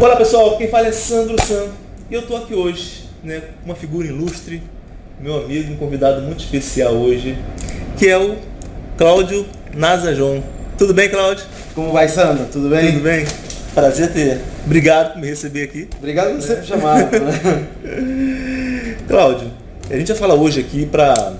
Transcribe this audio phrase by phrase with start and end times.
[0.00, 1.66] Olá pessoal, quem fala é Sandro San
[2.08, 4.62] e eu estou aqui hoje né, com uma figura ilustre,
[5.20, 7.36] meu amigo, um convidado muito especial hoje,
[7.96, 8.36] que é o
[8.96, 10.40] Cláudio Nazajon.
[10.78, 11.44] Tudo bem, Cláudio?
[11.74, 12.46] Como vai, Sandro?
[12.46, 12.92] Tudo bem?
[12.92, 13.26] Tudo bem?
[13.74, 14.40] Prazer ter.
[14.64, 15.88] Obrigado por me receber aqui.
[15.98, 17.10] Obrigado você por chamar.
[17.10, 17.66] Né?
[19.08, 19.50] Cláudio,
[19.90, 21.34] a gente vai falar hoje aqui para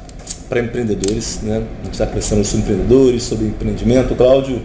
[0.49, 1.63] para empreendedores, né?
[1.83, 4.17] A gente está pensando sobre empreendedores, sobre empreendimento.
[4.17, 4.63] Cláudio,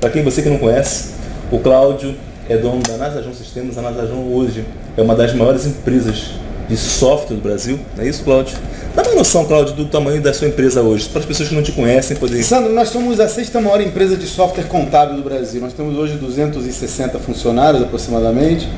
[0.00, 1.10] para quem você que não conhece,
[1.52, 2.16] o Cláudio
[2.48, 3.76] é dono da Nasajon Sistemas.
[3.76, 4.64] A Nasajon hoje
[4.96, 6.30] é uma das maiores empresas
[6.68, 7.78] de software do Brasil.
[7.96, 8.56] Não é isso, Cláudio?
[8.94, 11.62] Dá uma noção, Cláudio, do tamanho da sua empresa hoje, para as pessoas que não
[11.62, 12.42] te conhecem poderem.
[12.42, 15.60] Sandro, nós somos a sexta maior empresa de software contábil do Brasil.
[15.60, 18.68] Nós temos hoje 260 funcionários aproximadamente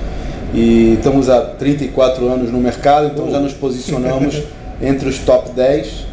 [0.52, 4.42] e estamos há 34 anos no mercado, então já nos posicionamos
[4.82, 6.08] entre os top 10.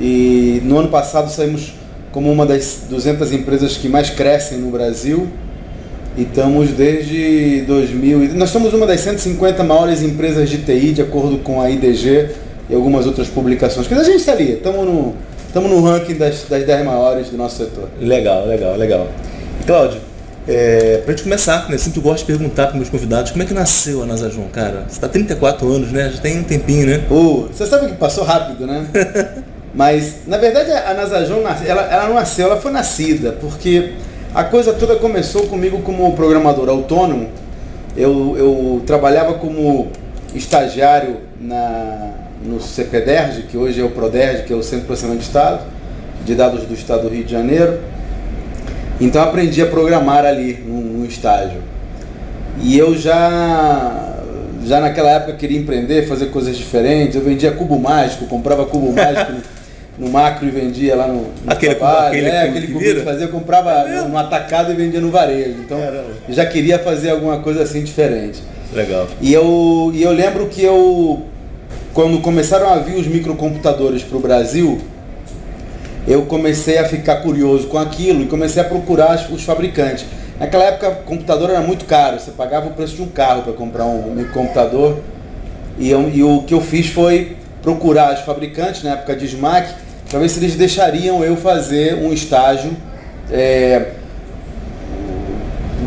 [0.00, 1.74] E no ano passado saímos
[2.12, 5.28] como uma das 200 empresas que mais crescem no Brasil
[6.16, 8.34] e estamos desde 2000.
[8.34, 12.30] Nós somos uma das 150 maiores empresas de TI, de acordo com a IDG
[12.68, 13.86] e algumas outras publicações.
[13.86, 15.14] Quer dizer, a gente está ali, estamos no,
[15.46, 17.88] estamos no ranking das, das 10 maiores do nosso setor.
[18.00, 19.08] Legal, legal, legal.
[19.66, 20.00] Cláudio,
[20.48, 23.46] é, para a gente começar, né, sempre gosto de perguntar para meus convidados como é
[23.46, 24.84] que nasceu a Nasajon, cara?
[24.88, 26.10] Você está 34 anos, né?
[26.14, 27.04] Já tem um tempinho, né?
[27.10, 28.86] Uh, você sabe que passou rápido, né?
[29.72, 33.92] Mas, na verdade, a Nasajon, ela, ela não nasceu, ela foi nascida, porque
[34.34, 37.28] a coisa toda começou comigo como programador autônomo.
[37.96, 39.88] Eu, eu trabalhava como
[40.34, 42.12] estagiário na,
[42.44, 45.62] no CPDERG, que hoje é o PRODERG, que é o Centro de Processamento de Estado,
[46.24, 47.80] de dados do Estado do Rio de Janeiro.
[49.00, 51.62] Então aprendi a programar ali no, no estágio.
[52.62, 54.14] E eu já,
[54.64, 57.16] já naquela época queria empreender, fazer coisas diferentes.
[57.16, 59.32] Eu vendia cubo mágico, comprava cubo mágico
[60.00, 62.06] no macro e vendia lá no, no aquele, trabalho.
[62.06, 65.60] aquele é, aquele que, que fazia, eu comprava é no, atacado e vendia no varejo.
[65.60, 68.42] Então eu já queria fazer alguma coisa assim diferente.
[68.72, 69.06] Legal.
[69.20, 71.24] E eu, e eu lembro que eu,
[71.92, 74.80] quando começaram a vir os microcomputadores para o Brasil,
[76.08, 80.06] eu comecei a ficar curioso com aquilo e comecei a procurar os fabricantes.
[80.38, 83.52] Naquela época o computador era muito caro, você pagava o preço de um carro para
[83.52, 84.96] comprar um microcomputador.
[85.78, 89.74] E, eu, e o que eu fiz foi procurar os fabricantes, na época de SMAC,
[90.10, 92.76] para ver se eles deixariam eu fazer um estágio
[93.30, 93.92] é,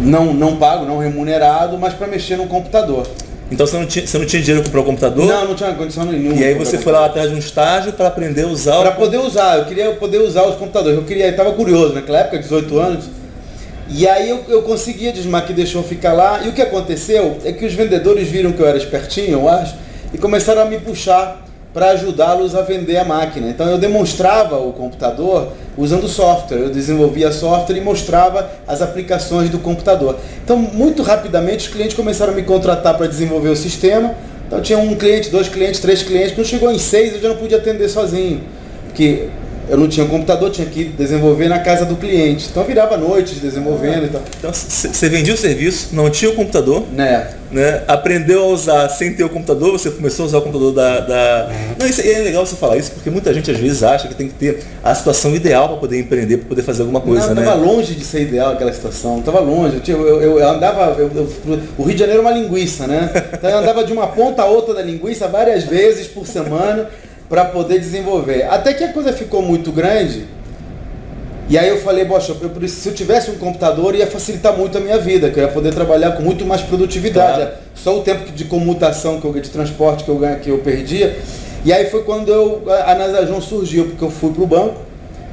[0.01, 3.06] não, não pago, não remunerado, mas para mexer no computador.
[3.51, 5.25] Então você não tinha, você não tinha dinheiro para comprar o computador?
[5.25, 6.35] Não, não tinha condição nenhuma.
[6.35, 9.17] E aí você foi lá atrás de um estágio para aprender a usar Para poder
[9.17, 10.97] usar, eu queria poder usar os computadores.
[10.97, 13.05] Eu queria, estava curioso naquela época, 18 anos.
[13.90, 16.41] E aí eu, eu conseguia desmar que deixou ficar lá.
[16.44, 19.75] E o que aconteceu é que os vendedores viram que eu era espertinho, eu acho,
[20.13, 21.42] e começaram a me puxar
[21.73, 23.50] para ajudá-los a vender a máquina.
[23.50, 29.57] Então eu demonstrava o computador usando software, eu desenvolvia software e mostrava as aplicações do
[29.59, 30.17] computador.
[30.44, 34.13] Então muito rapidamente os clientes começaram a me contratar para desenvolver o sistema.
[34.45, 37.38] Então tinha um cliente, dois clientes, três clientes, quando chegou em seis eu já não
[37.38, 38.44] podia atender sozinho.
[38.88, 39.29] Porque
[39.69, 42.47] eu não tinha computador, tinha que desenvolver na casa do cliente.
[42.50, 44.22] Então virava noites desenvolvendo e tal.
[44.38, 47.29] Então você vendia o serviço, não tinha o computador, né?
[47.51, 47.84] né?
[47.88, 51.00] Aprendeu a usar sem ter o computador, você começou a usar o computador da.
[51.00, 51.47] da...
[51.50, 51.75] Uhum.
[51.79, 54.28] Não, isso é legal você falar isso, porque muita gente às vezes acha que tem
[54.28, 57.28] que ter a situação ideal para poder empreender, para poder fazer alguma coisa.
[57.28, 57.46] Não, né?
[57.46, 59.81] Tava longe de ser ideal aquela situação, tava longe.
[59.88, 60.96] Eu, eu, eu andava.
[61.00, 61.09] Eu,
[61.78, 63.09] o Rio de Janeiro é uma linguiça, né?
[63.34, 66.90] Então eu andava de uma ponta a outra da linguiça várias vezes por semana
[67.33, 68.44] para poder desenvolver.
[68.44, 70.27] Até que a coisa ficou muito grande.
[71.49, 74.79] E aí eu falei, poxa, eu, se eu tivesse um computador ia facilitar muito a
[74.79, 77.38] minha vida, que eu ia poder trabalhar com muito mais produtividade.
[77.38, 77.51] Claro.
[77.73, 81.17] Só o tempo de comutação que eu de transporte que eu que eu perdia.
[81.66, 84.75] E aí foi quando eu, a Nasajon surgiu, porque eu fui para o banco.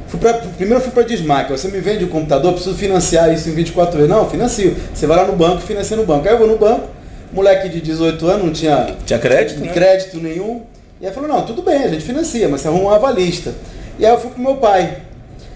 [0.08, 2.76] Fui pra, primeiro eu fui para a Dismac, você me vende o um computador, preciso
[2.76, 4.10] financiar isso em 24 vezes.
[4.10, 4.74] Não, financio.
[4.94, 6.26] Você vai lá no banco, financia no banco.
[6.26, 6.88] Aí eu vou no banco,
[7.30, 9.70] moleque de 18 anos, não tinha, tinha crédito, né?
[9.70, 10.62] crédito nenhum.
[11.00, 13.54] E aí falou, não, tudo bem, a gente financia, mas você arruma um avalista.
[13.98, 14.98] E aí eu fui pro meu pai.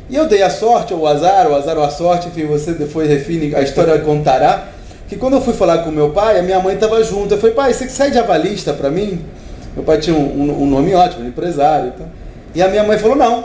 [0.08, 2.72] E eu dei a sorte, ou o azar, o azar ou a sorte, enfim, você
[2.72, 4.68] depois refine, a história contará,
[5.08, 7.34] que quando eu fui falar com meu pai, a minha mãe estava junto.
[7.34, 9.22] Eu falei, pai, você que sai de avalista para mim?
[9.74, 11.92] Meu pai tinha um, um, um nome ótimo, um empresário.
[11.94, 12.06] Então.
[12.54, 13.44] E a minha mãe falou, não,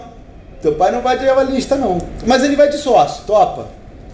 [0.62, 1.98] teu pai não vai de avalista não.
[2.26, 3.68] Mas ele vai de sócio, topa.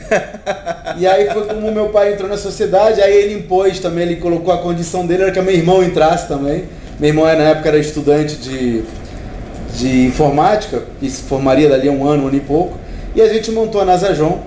[0.97, 4.53] e aí foi como meu pai entrou na sociedade, aí ele impôs também, ele colocou
[4.53, 6.65] a condição dele, era que meu irmão entrasse também.
[6.99, 8.83] Meu irmão na época era estudante de,
[9.77, 12.77] de informática, e se formaria dali a um ano, um ano e pouco.
[13.15, 14.39] E a gente montou a Nasajon.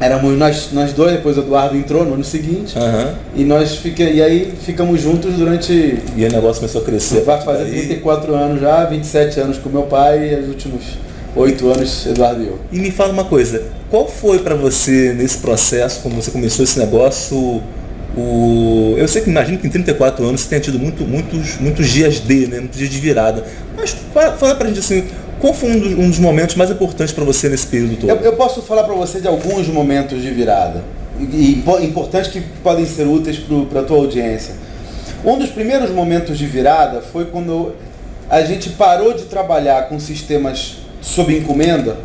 [0.00, 2.76] Éramos nós, nós dois, depois o Eduardo entrou no ano seguinte.
[2.76, 3.14] Uhum.
[3.36, 5.72] E nós fica, e aí ficamos juntos durante.
[6.16, 7.20] E o negócio começou a crescer.
[7.22, 10.82] Vai fazer 34 anos já, 27 anos com meu pai e os últimos
[11.36, 12.58] oito anos Eduardo e eu.
[12.72, 16.78] E me fala uma coisa, qual foi para você nesse processo, quando você começou esse
[16.78, 17.62] negócio,
[18.16, 21.88] O, eu sei que imagino que em 34 anos você tenha tido muito, muitos, muitos
[21.88, 22.60] dias de, né?
[22.60, 23.44] Muitos dias de virada.
[23.76, 25.04] Mas fala pra gente assim,
[25.40, 28.10] qual foi um dos, um dos momentos mais importantes para você nesse período todo?
[28.10, 30.84] Eu, eu posso falar para você de alguns momentos de virada.
[31.18, 33.40] E, e importantes que podem ser úteis
[33.70, 34.54] para a tua audiência.
[35.24, 37.74] Um dos primeiros momentos de virada foi quando
[38.28, 41.96] a gente parou de trabalhar com sistemas sob encomenda,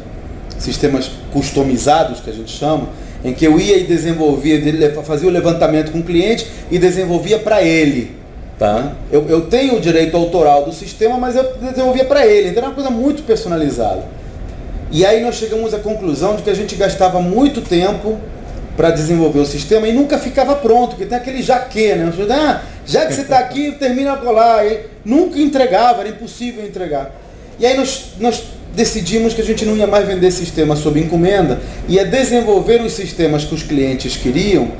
[0.58, 2.90] sistemas customizados que a gente chama,
[3.24, 4.62] em que eu ia e desenvolvia,
[5.04, 8.18] fazia o levantamento com o cliente e desenvolvia para ele.
[8.58, 8.94] Tá?
[9.12, 12.50] Eu, eu tenho o direito autoral do sistema, mas eu desenvolvia para ele.
[12.50, 14.04] Então era uma coisa muito personalizada.
[14.92, 18.18] E aí nós chegamos à conclusão de que a gente gastava muito tempo
[18.76, 22.12] para desenvolver o sistema e nunca ficava pronto, porque tem aquele jaque, né?
[22.32, 24.66] Ah, já que você está aqui, termina a colar.
[24.66, 27.14] E nunca entregava, era impossível entregar.
[27.60, 28.44] E aí nós, nós
[28.80, 31.60] decidimos que a gente não ia mais vender sistema sob encomenda,
[31.90, 34.72] ia desenvolver os sistemas que os clientes queriam,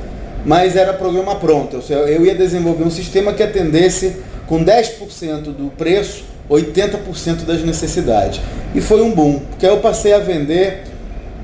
[0.42, 1.82] mas era programa pronto.
[1.90, 4.16] Eu ia desenvolver um sistema que atendesse
[4.46, 8.40] com 10% do preço 80% das necessidades.
[8.74, 10.82] E foi um boom, porque eu passei a vender,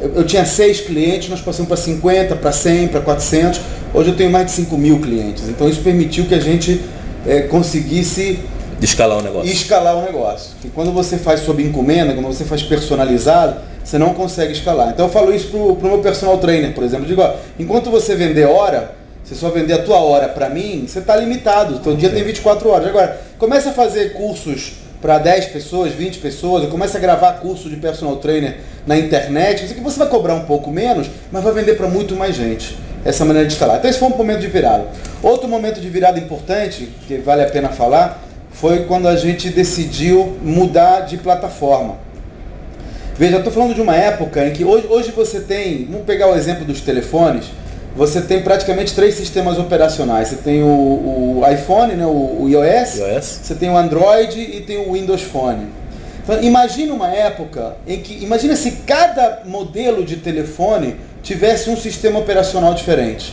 [0.01, 3.61] eu, eu tinha seis clientes, nós passamos para 50, para 100, para 400,
[3.95, 5.45] hoje eu tenho mais de 5 mil clientes.
[5.49, 6.81] Então isso permitiu que a gente
[7.25, 8.41] é, conseguisse
[8.79, 9.51] de escalar o negócio.
[9.51, 10.51] escalar o negócio.
[10.65, 14.91] E quando você faz sob encomenda, quando você faz personalizado, você não consegue escalar.
[14.91, 17.05] Então eu falo isso para o meu personal trainer, por exemplo.
[17.05, 18.93] Eu digo, ó, enquanto você vender hora,
[19.25, 21.77] você só vender a tua hora para mim, você está limitado.
[21.77, 22.89] O teu dia tem 24 horas.
[22.89, 27.77] Agora, começa a fazer cursos para 10 pessoas, 20 pessoas, começa a gravar curso de
[27.77, 31.87] personal trainer na internet, que você vai cobrar um pouco menos, mas vai vender para
[31.87, 32.77] muito mais gente.
[33.05, 33.77] Essa maneira de escalar.
[33.77, 34.87] Então esse foi um momento de virada.
[35.23, 38.26] Outro momento de virada importante, que vale a pena falar,
[38.61, 41.97] foi quando a gente decidiu mudar de plataforma.
[43.19, 46.35] Veja, estou falando de uma época em que hoje, hoje você tem, vamos pegar o
[46.35, 47.47] exemplo dos telefones,
[47.97, 50.29] você tem praticamente três sistemas operacionais.
[50.29, 54.61] Você tem o, o iPhone, né, o, o iOS, iOS, você tem o Android e
[54.61, 55.67] tem o Windows Phone.
[56.23, 62.19] Então, imagine uma época em que, imagine se cada modelo de telefone tivesse um sistema
[62.19, 63.33] operacional diferente.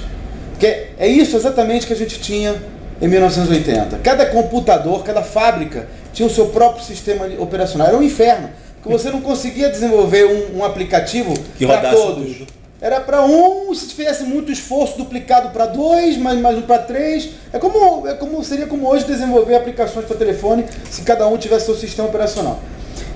[0.51, 2.55] Porque é isso exatamente que a gente tinha
[3.03, 3.99] em 1980.
[4.01, 7.89] Cada computador, cada fábrica tinha o seu próprio sistema operacional.
[7.89, 8.49] Era um inferno.
[8.81, 12.37] Porque você não conseguia desenvolver um, um aplicativo para todos.
[12.37, 12.47] Tudo.
[12.79, 17.29] Era para um, se tivesse muito esforço, duplicado para dois, mais, mais um para três.
[17.51, 21.65] É como, é como seria como hoje desenvolver aplicações para telefone se cada um tivesse
[21.65, 22.59] seu sistema operacional.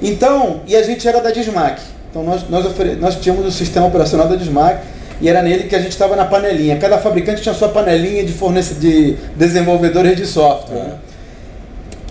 [0.01, 1.81] Então, e a gente era da Dismac.
[2.09, 2.65] Então nós, nós,
[2.99, 4.79] nós tínhamos o sistema operacional da Dismac
[5.19, 6.77] e era nele que a gente estava na panelinha.
[6.77, 10.75] Cada fabricante tinha sua panelinha de, fornece, de desenvolvedores de software.
[10.75, 10.93] Né?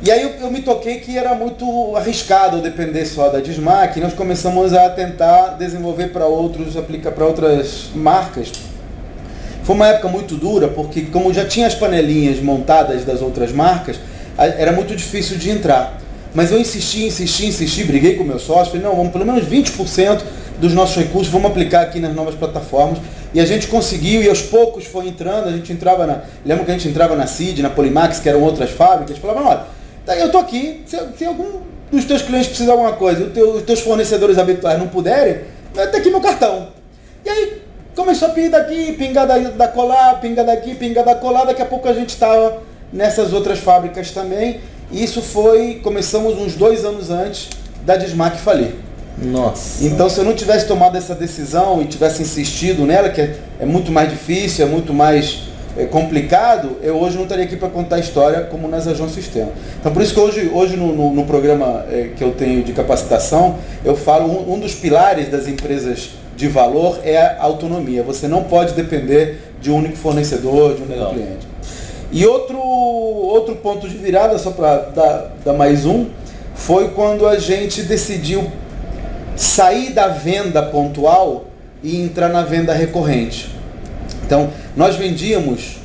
[0.03, 4.03] E aí eu, eu, me toquei que era muito arriscado depender só da Dismac, e
[4.03, 8.53] nós começamos a tentar desenvolver para outros, aplica para outras marcas.
[9.63, 13.97] Foi uma época muito dura, porque como já tinha as panelinhas montadas das outras marcas,
[14.37, 15.99] era muito difícil de entrar.
[16.37, 19.43] Mas eu insisti, insisti, insisti, briguei com o meu sócio, falei, não, vamos pelo menos
[19.49, 20.23] 20%
[20.59, 22.99] dos nossos recursos, vamos aplicar aqui nas novas plataformas.
[23.33, 26.21] E a gente conseguiu, e aos poucos foi entrando, a gente entrava na.
[26.45, 29.65] Lembra que a gente entrava na CID, na Polimax, que eram outras fábricas, falava, olha,
[30.05, 31.61] tá, eu tô aqui, se, se, algum
[31.91, 35.39] dos teus clientes precisar de alguma coisa, e os teus fornecedores habituais não puderem,
[35.73, 36.69] tá aqui meu cartão.
[37.25, 37.63] E aí
[37.95, 41.67] começou a pingar daqui, pingar da, da colar, pingar daqui, pingar da colar, daqui a
[41.67, 42.59] pouco a gente estava
[42.93, 44.61] nessas outras fábricas também.
[44.91, 47.49] Isso foi, começamos uns dois anos antes
[47.85, 48.75] da Dismac falir.
[49.19, 49.85] Nossa.
[49.85, 53.67] Então, se eu não tivesse tomado essa decisão e tivesse insistido nela, que é, é
[53.67, 55.45] muito mais difícil, é muito mais
[55.77, 59.51] é, complicado, eu hoje não estaria aqui para contar a história como na Zajon Sistema.
[59.81, 62.73] Então, por isso que hoje, hoje no, no, no programa é, que eu tenho de
[62.73, 68.03] capacitação, eu falo um, um dos pilares das empresas de valor é a autonomia.
[68.03, 71.47] Você não pode depender de um único fornecedor, de um único cliente.
[72.13, 76.07] E outro, outro ponto de virada, só para dar, dar mais um,
[76.55, 78.51] foi quando a gente decidiu
[79.35, 81.45] sair da venda pontual
[81.83, 83.51] e entrar na venda recorrente.
[84.25, 85.79] Então, nós vendíamos,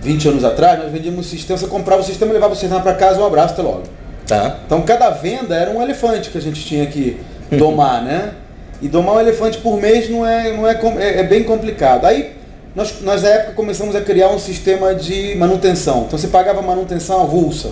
[0.00, 3.20] 20 anos atrás, nós vendíamos sistema, você comprava o sistema, levava o sistema para casa,
[3.20, 3.82] um abraço, até logo.
[4.26, 4.58] Tá.
[4.66, 8.32] Então, cada venda era um elefante que a gente tinha que domar, né?
[8.80, 12.06] E domar um elefante por mês não é, não é, é, é bem complicado.
[12.06, 12.32] Aí,
[12.74, 16.04] nós, nós, na época, começamos a criar um sistema de manutenção.
[16.06, 17.70] Então, você pagava manutenção avulsa.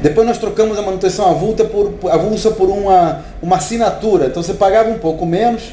[0.00, 4.26] Depois nós trocamos a manutenção avulsa por, avulsa por uma, uma assinatura.
[4.26, 5.72] Então você pagava um pouco menos,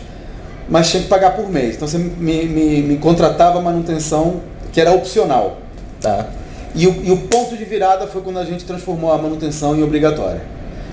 [0.69, 1.75] mas tinha que pagar por mês.
[1.75, 4.41] Então você me, me, me contratava manutenção
[4.71, 5.57] que era opcional.
[6.01, 6.27] Tá.
[6.73, 9.83] E o, e o ponto de virada foi quando a gente transformou a manutenção em
[9.83, 10.41] obrigatória.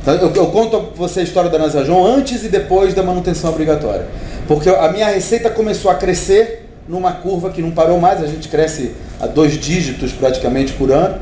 [0.02, 3.50] Então, eu, eu conto a você a história da Nasajon antes e depois da manutenção
[3.50, 4.06] obrigatória.
[4.46, 8.48] Porque a minha receita começou a crescer numa curva que não parou mais, a gente
[8.48, 11.18] cresce a dois dígitos praticamente por ano.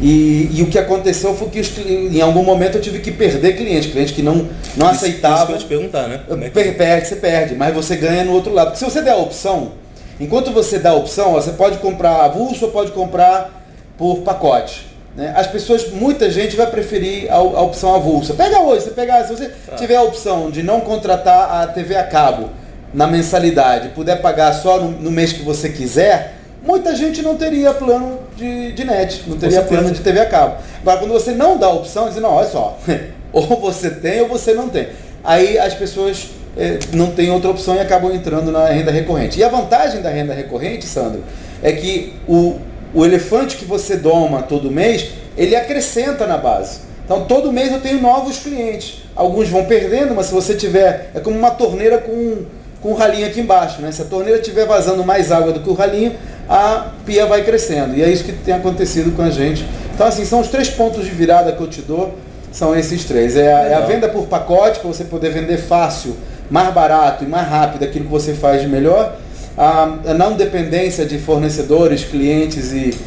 [0.00, 3.56] E, e o que aconteceu foi que os, em algum momento eu tive que perder
[3.56, 5.56] clientes, clientes que não, não Isso- aceitavam.
[5.56, 6.20] Isso que eu te perguntar, né?
[6.28, 8.68] É que- Per- Perde, você perde, mas você ganha no outro lado.
[8.68, 9.72] Porque se você der a opção,
[10.18, 13.62] enquanto você dá a opção, ó, você pode comprar avulso ou pode comprar
[13.98, 14.86] por pacote.
[15.14, 15.32] né?
[15.36, 18.34] As pessoas, muita gente vai preferir a, a opção avulsa.
[18.34, 22.02] Pega hoje, você pegar, se você tiver a opção de não contratar a TV a
[22.04, 22.48] cabo
[22.92, 27.72] na mensalidade, puder pagar só no, no mês que você quiser, muita gente não teria
[27.72, 30.56] plano de, de net, não teria plano de TV a cabo.
[30.80, 32.78] Agora, quando você não dá a opção, diz, não, olha só,
[33.32, 34.88] ou você tem ou você não tem.
[35.24, 39.38] Aí as pessoas eh, não têm outra opção e acabam entrando na renda recorrente.
[39.38, 41.22] E a vantagem da renda recorrente, Sandro,
[41.62, 42.58] é que o,
[42.92, 46.80] o elefante que você doma todo mês, ele acrescenta na base.
[47.04, 49.02] Então todo mês eu tenho novos clientes.
[49.14, 51.10] Alguns vão perdendo, mas se você tiver.
[51.14, 52.44] É como uma torneira com,
[52.82, 53.80] com um ralinho aqui embaixo.
[53.80, 53.92] Né?
[53.92, 56.14] Se a torneira estiver vazando mais água do que o ralinho,
[56.48, 57.96] a pia vai crescendo.
[57.96, 59.64] E é isso que tem acontecido com a gente.
[59.94, 62.18] Então assim, são os três pontos de virada que eu te dou.
[62.50, 63.36] São esses três.
[63.36, 66.16] É a, é a venda por pacote, para você poder vender fácil,
[66.50, 69.16] mais barato e mais rápido aquilo que você faz de melhor.
[69.56, 72.98] A, a não dependência de fornecedores, clientes e,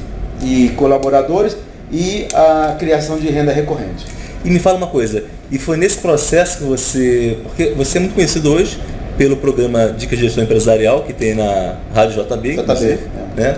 [0.42, 1.56] e colaboradores.
[1.92, 4.06] E a criação de renda recorrente.
[4.44, 7.38] E me fala uma coisa, e foi nesse processo que você.
[7.44, 8.80] Porque você é muito conhecido hoje
[9.18, 13.00] pelo programa Dicas de Gestão Empresarial, que tem na Rádio JB, JB, inclusive,
[13.36, 13.58] né?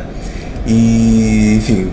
[0.65, 1.89] E, enfim,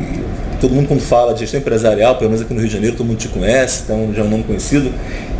[0.61, 3.07] todo mundo quando fala de gestão empresarial, pelo menos aqui no Rio de Janeiro, todo
[3.07, 4.93] mundo te conhece, então já é um nome conhecido.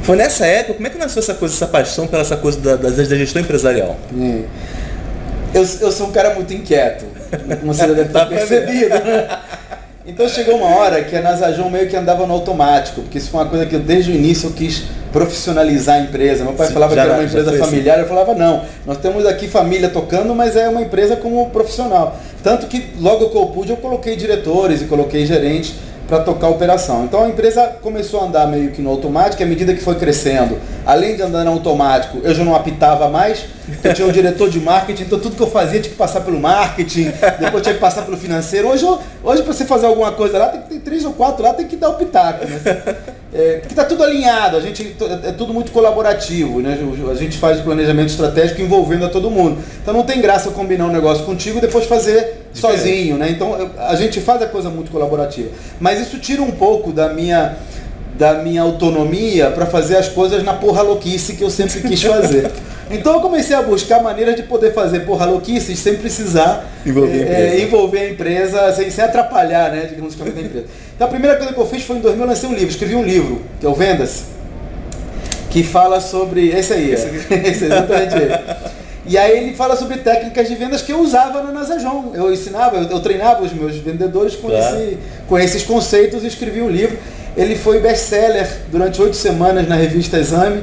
[0.03, 2.77] Foi nessa época, como é que nasceu essa coisa, essa paixão pela essa coisa da,
[2.77, 3.97] da, da gestão empresarial?
[4.21, 4.43] É.
[5.55, 7.05] Eu, eu sou um cara muito inquieto,
[7.61, 8.37] como você deve ter pra ver.
[8.37, 8.95] percebido.
[10.07, 13.41] Então chegou uma hora que a Nasajon meio que andava no automático, porque isso foi
[13.41, 16.45] uma coisa que eu, desde o início eu quis profissionalizar a empresa.
[16.45, 17.59] Meu pai Sim, falava já- que era uma empresa assim.
[17.59, 22.19] familiar, eu falava não, nós temos aqui família tocando, mas é uma empresa como profissional.
[22.43, 25.73] Tanto que logo que eu pude eu coloquei diretores e coloquei gerentes
[26.07, 27.05] para tocar a operação.
[27.05, 29.95] Então a empresa começou a andar meio que no automático, e à medida que foi
[29.97, 33.47] crescendo, além de andar no automático, eu já não apitava mais,
[33.83, 36.39] eu tinha um diretor de marketing, então tudo que eu fazia tinha que passar pelo
[36.39, 38.69] marketing, depois tinha que passar pelo financeiro.
[38.69, 38.85] Hoje,
[39.23, 41.67] hoje para você fazer alguma coisa lá, tem que ter três ou quatro lá, tem
[41.67, 42.45] que dar o pitaco.
[42.47, 42.97] Né?
[43.35, 46.79] É, porque está tudo alinhado, a gente é tudo muito colaborativo, né?
[47.11, 49.59] A gente faz planejamento estratégico envolvendo a todo mundo.
[49.83, 52.79] Então não tem graça combinar um negócio contigo e depois fazer Diferente.
[52.79, 53.31] sozinho, né?
[53.31, 55.51] Então a gente faz a coisa muito colaborativa.
[55.81, 57.57] Mas isso tira um pouco da minha
[58.17, 62.53] da minha autonomia para fazer as coisas na porra louquice que eu sempre quis fazer.
[62.91, 67.17] Então eu comecei a buscar maneiras de poder fazer porra louquices sem precisar Envolver a
[67.17, 67.55] eh, empresa.
[67.57, 70.67] eh, envolver a empresa sem, sem atrapalhar, né, digamos, da empresa.
[70.95, 72.95] Então a primeira coisa que eu fiz foi em 2000 eu lancei um livro, escrevi
[72.95, 74.25] um livro, que é o Vendas,
[75.51, 76.49] que fala sobre.
[76.51, 78.35] Esse aí, esse, esse é exatamente ele.
[79.07, 82.13] E aí ele fala sobre técnicas de vendas que eu usava na Nasajon.
[82.15, 84.77] Eu ensinava, eu, eu treinava os meus vendedores com, Claro.
[84.77, 84.99] esse-
[85.29, 86.97] com esses conceitos e escrevi um livro.
[87.37, 90.63] Ele foi best-seller durante oito semanas na revista Exame.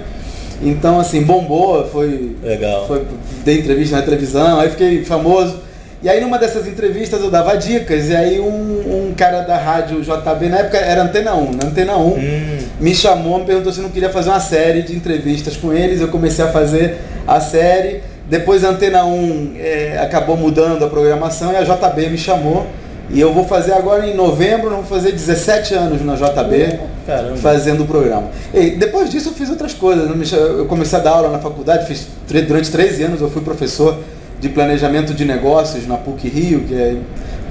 [0.63, 2.85] Então, assim, bombou, foi, Legal.
[2.87, 3.03] foi,
[3.43, 5.59] dei entrevista na televisão, aí fiquei famoso.
[6.03, 10.01] E aí numa dessas entrevistas eu dava dicas, e aí um, um cara da rádio
[10.01, 13.79] JB, na época era Antena 1, na Antena 1, Hum, me chamou, me perguntou se
[13.79, 16.01] eu não queria fazer uma série de entrevistas com eles.
[16.01, 18.01] Eu comecei a fazer a série.
[18.27, 22.65] Depois a Antena 1 eh, acabou mudando a programação e a JB me chamou.
[23.13, 27.35] E eu vou fazer agora em novembro, vou fazer 17 anos na JB caramba.
[27.37, 28.29] fazendo o programa.
[28.53, 30.09] E depois disso eu fiz outras coisas.
[30.09, 32.07] Eu cha- Eu comecei a dar aula na faculdade, fiz
[32.47, 33.97] durante 13 anos eu fui professor
[34.39, 36.95] de planejamento de negócios na PUC Rio, que é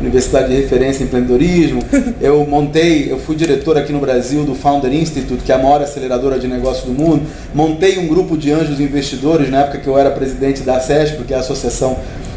[0.00, 1.80] Universidade de Referência em Empreendedorismo.
[2.20, 5.82] Eu montei, eu fui diretor aqui no Brasil do Founder Institute, que é a maior
[5.82, 7.22] aceleradora de negócios do mundo.
[7.54, 11.34] Montei um grupo de anjos investidores na época que eu era presidente da CESP, que
[11.34, 11.96] é a Associação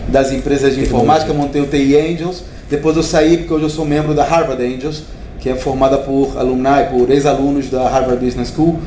[0.09, 1.33] das Empresas de Informática.
[1.33, 2.43] Montei o TI Angels.
[2.73, 5.03] Depois eu saí porque hoje eu sou membro da Harvard Angels,
[5.39, 8.79] que é formada por alumni, por ex-alunos da Harvard Business School.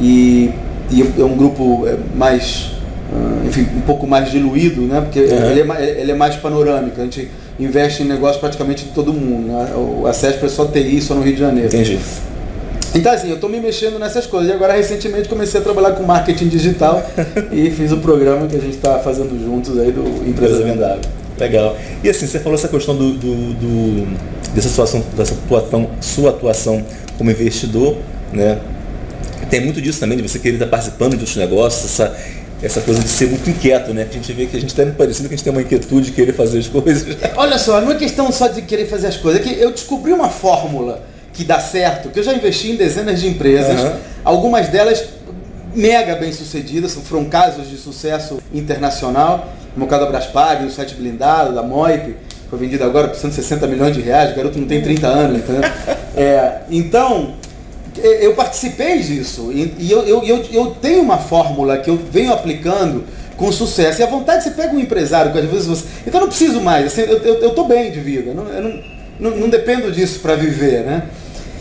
[0.00, 0.50] E,
[0.90, 2.70] e é um grupo é, mais,
[3.12, 5.02] ah, enfim, um pouco mais diluído, né?
[5.02, 5.50] Porque Uhum.
[5.50, 6.98] ele, é, ele é mais panorâmico.
[6.98, 7.28] A gente
[7.60, 9.48] investe em negócio praticamente de todo mundo.
[9.48, 9.68] Né?
[9.76, 11.68] O- A CESP é só TI, só no Rio de Janeiro.
[11.68, 11.98] Entendi.
[12.94, 14.48] Então assim, eu estou me mexendo nessas coisas.
[14.50, 17.02] E agora recentemente comecei a trabalhar com marketing digital
[17.52, 21.00] e fiz o programa que a gente está fazendo juntos aí do Empresa Vendável.
[21.38, 21.76] Legal.
[22.02, 24.18] E assim, você falou essa questão do, do- do-
[24.54, 26.84] dessa situação, dessa atuação, sua atuação
[27.18, 27.96] como investidor,
[28.32, 28.58] né?
[29.50, 32.16] Tem muito disso também, de você querer estar participando de outros negócios, essa,
[32.62, 34.04] essa coisa de ser muito inquieto, né?
[34.04, 36.06] Que a gente vê que a gente está parecido que a gente tem uma inquietude
[36.06, 37.16] de querer fazer as coisas.
[37.36, 40.12] Olha só, não é questão só de querer fazer as coisas, é que eu descobri
[40.12, 41.02] uma fórmula
[41.34, 43.98] que dá certo, que eu já investi em dezenas de empresas, Aham.
[44.24, 45.04] algumas delas
[45.74, 49.52] mega bem sucedidas, foram casos de sucesso internacional.
[49.76, 52.16] No caso da Braspag, no site blindado, da Moip,
[52.48, 55.62] foi vendido agora por 160 milhões de reais, o garoto não tem 30 anos, entendeu?
[56.18, 57.34] É, então,
[58.02, 63.04] eu participei disso e, eu, eu, eu, eu, tenho uma fórmula que eu venho aplicando
[63.36, 64.00] com sucesso.
[64.00, 65.84] E a vontade, você pega um empresário que às vezes você.
[66.06, 68.62] Então eu não preciso mais, assim, eu, eu, eu tô bem de vida, não, eu
[68.62, 68.82] não,
[69.20, 71.02] não, não dependo disso para viver, né?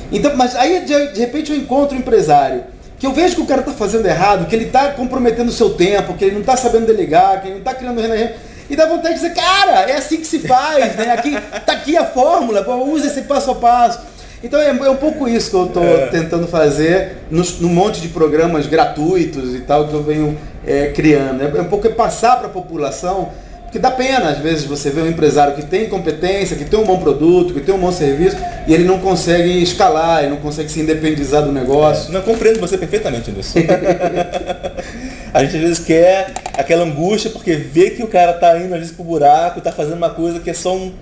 [0.10, 2.64] Então, mas aí de, de repente eu encontro um empresário
[2.98, 5.72] que eu vejo que o cara está fazendo errado, que ele está comprometendo o seu
[5.72, 8.34] tempo, que ele não está sabendo delegar, que ele não está criando renda.
[8.70, 11.12] E dá vontade de dizer, cara, é assim que se faz, né?
[11.12, 11.32] Aqui,
[11.66, 14.00] tá aqui a fórmula, use esse passo a passo.
[14.44, 16.08] Então é, é um pouco isso que eu estou é.
[16.08, 21.42] tentando fazer no, no, monte de programas gratuitos e tal que eu venho é, criando.
[21.42, 23.32] É, é um pouco é passar para a população
[23.76, 26.86] que dá pena, às vezes, você vê um empresário que tem competência, que tem um
[26.86, 30.72] bom produto, que tem um bom serviço, e ele não consegue escalar, ele não consegue
[30.72, 32.10] se independizar do negócio.
[32.14, 33.58] Não, compreendo você perfeitamente nisso.
[35.34, 38.80] a gente às vezes quer aquela angústia porque vê que o cara está indo às
[38.80, 40.94] vezes pro buraco, está fazendo uma coisa que é só um.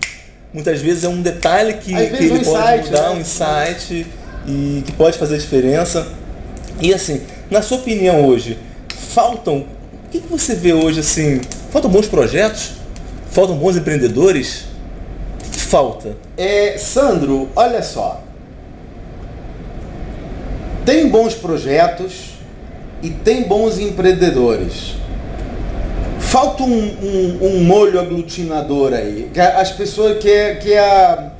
[0.51, 3.09] Muitas vezes é um detalhe que, que ele um pode insight, mudar, né?
[3.09, 4.07] um insight
[4.47, 6.07] e que pode fazer diferença.
[6.81, 8.57] E assim, na sua opinião hoje,
[9.13, 9.57] faltam.
[9.57, 11.39] O que, que você vê hoje assim?
[11.73, 12.73] Faltam bons projetos?
[13.31, 14.65] Faltam bons empreendedores?
[15.41, 16.15] Falta?
[16.37, 18.21] É, Sandro, olha só.
[20.85, 22.33] Tem bons projetos
[23.01, 24.93] e tem bons empreendedores.
[26.19, 29.31] Falta um, um, um molho aglutinador aí.
[29.57, 31.31] As pessoas que é, que é, a,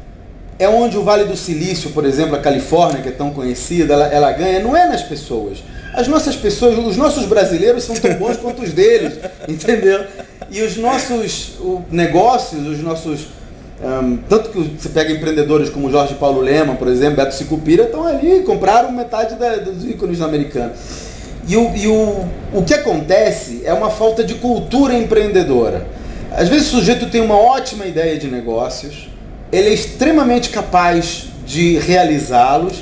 [0.57, 4.07] é onde o Vale do Silício, por exemplo, a Califórnia, que é tão conhecida, ela,
[4.07, 5.59] ela ganha, não é nas pessoas
[5.93, 9.13] as nossas pessoas, os nossos brasileiros são tão bons quanto os deles,
[9.47, 10.03] entendeu?
[10.49, 11.53] E os nossos
[11.89, 13.27] negócios, os nossos.
[13.83, 18.07] Um, tanto que você pega empreendedores como Jorge Paulo Lema, por exemplo, Beto Sicupira, estão
[18.07, 20.77] ali, compraram metade da, dos ícones americanos.
[21.47, 25.85] E, o, e o, o que acontece é uma falta de cultura empreendedora.
[26.31, 29.09] Às vezes o sujeito tem uma ótima ideia de negócios,
[29.51, 32.79] ele é extremamente capaz de realizá-los,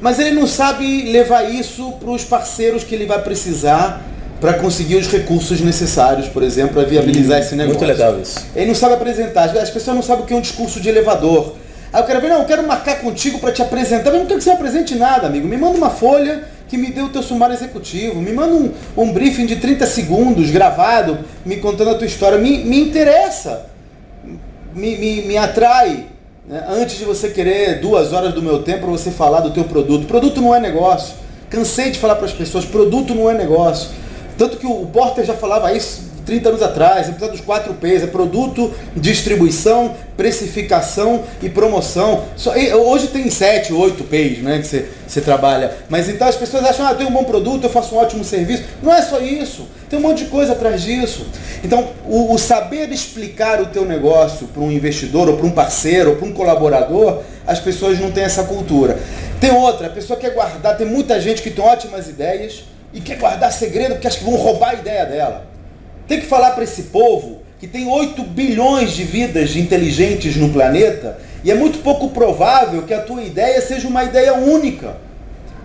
[0.00, 4.02] mas ele não sabe levar isso para os parceiros que ele vai precisar
[4.40, 7.80] para conseguir os recursos necessários, por exemplo, para viabilizar hum, esse negócio.
[7.80, 8.44] Muito legal isso.
[8.54, 11.54] Ele não sabe apresentar, as pessoas não sabem o que é um discurso de elevador.
[11.92, 14.38] Aí eu quero ver, não, eu quero marcar contigo para te apresentar, mas não quero
[14.38, 15.48] que você apresente nada, amigo.
[15.48, 19.12] Me manda uma folha que me dê o teu sumário executivo, me manda um, um
[19.12, 22.36] briefing de 30 segundos gravado, me contando a tua história.
[22.38, 23.66] Me, me interessa,
[24.74, 26.06] me, me, me atrai.
[26.48, 26.64] Né?
[26.68, 30.06] Antes de você querer duas horas do meu tempo para você falar do teu produto.
[30.06, 31.14] Produto não é negócio.
[31.50, 33.90] Cansei de falar para as pessoas, produto não é negócio.
[34.36, 38.06] Tanto que o Porter já falava isso 30 anos atrás, precisa dos 4 P's, é
[38.08, 42.24] produto, distribuição, precificação e promoção.
[42.36, 45.72] Só, hoje tem 7, 8 P's né, que você, você trabalha.
[45.88, 48.24] Mas então as pessoas acham, ah, eu tenho um bom produto, eu faço um ótimo
[48.24, 48.64] serviço.
[48.82, 49.68] Não é só isso.
[49.88, 51.28] Tem um monte de coisa atrás disso.
[51.62, 56.10] Então, o, o saber explicar o teu negócio para um investidor, ou para um parceiro,
[56.10, 58.98] ou para um colaborador, as pessoas não têm essa cultura.
[59.40, 63.16] Tem outra, a pessoa quer guardar, tem muita gente que tem ótimas ideias e quer
[63.16, 65.55] guardar segredo porque acha que vão roubar a ideia dela.
[66.08, 71.18] Tem que falar para esse povo que tem 8 bilhões de vidas inteligentes no planeta
[71.42, 74.96] e é muito pouco provável que a tua ideia seja uma ideia única.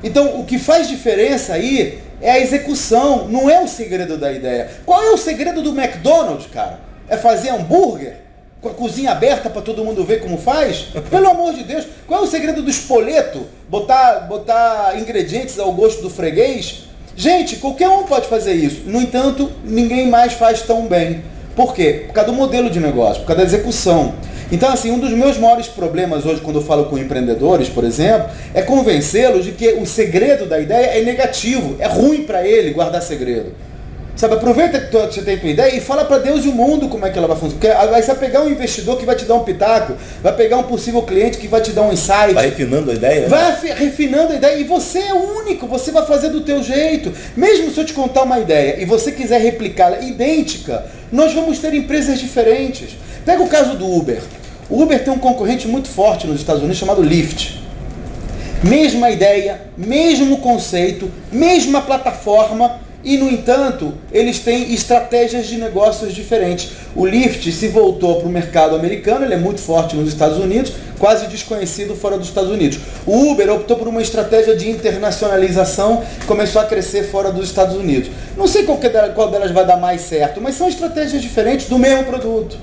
[0.04, 4.69] Então, o que faz diferença aí é a execução, não é o segredo da ideia.
[4.86, 6.80] Qual é o segredo do McDonald's, cara?
[7.08, 8.15] É fazer hambúrguer?
[8.62, 10.88] Com a cozinha aberta para todo mundo ver como faz?
[11.10, 13.47] Pelo amor de Deus, qual é o segredo do espoleto?
[13.67, 16.84] Botar, botar ingredientes ao gosto do freguês?
[17.15, 18.84] Gente, qualquer um pode fazer isso.
[18.86, 21.24] No entanto, ninguém mais faz tão bem.
[21.56, 22.06] Por quê?
[22.08, 24.13] Por causa do modelo de negócio, por causa da execução.
[24.52, 28.30] Então, assim, um dos meus maiores problemas hoje, quando eu falo com empreendedores, por exemplo,
[28.54, 33.02] é convencê-los de que o segredo da ideia é negativo, é ruim para ele guardar
[33.02, 33.54] segredo.
[34.15, 37.06] Sabe, aproveita que você tem tua ideia e fala para Deus e o mundo como
[37.06, 37.78] é que ela vai funcionar.
[37.80, 40.63] Porque você vai pegar um investidor que vai te dar um pitaco, vai pegar um
[40.63, 42.34] possível cliente que vai te dar um insight.
[42.34, 43.28] Vai refinando a ideia?
[43.28, 43.74] Vai né?
[43.74, 47.12] refinando a ideia e você é único, você vai fazer do teu jeito.
[47.36, 51.74] Mesmo se eu te contar uma ideia e você quiser replicá-la idêntica, nós vamos ter
[51.74, 52.97] empresas diferentes.
[53.26, 54.21] Pega o caso do Uber.
[54.69, 57.60] O Uber tem um concorrente muito forte nos Estados Unidos chamado Lyft.
[58.63, 66.72] Mesma ideia, mesmo conceito, mesma plataforma, e, no entanto, eles têm estratégias de negócios diferentes.
[66.96, 70.74] O Lyft se voltou para o mercado americano, ele é muito forte nos Estados Unidos,
[71.00, 72.80] quase desconhecido fora dos Estados Unidos.
[73.08, 78.12] O Uber optou por uma estratégia de internacionalização, começou a crescer fora dos Estados Unidos.
[78.38, 81.80] Não sei qual, delas, qual delas vai dar mais certo, mas são estratégias diferentes do
[81.80, 82.56] mesmo produto.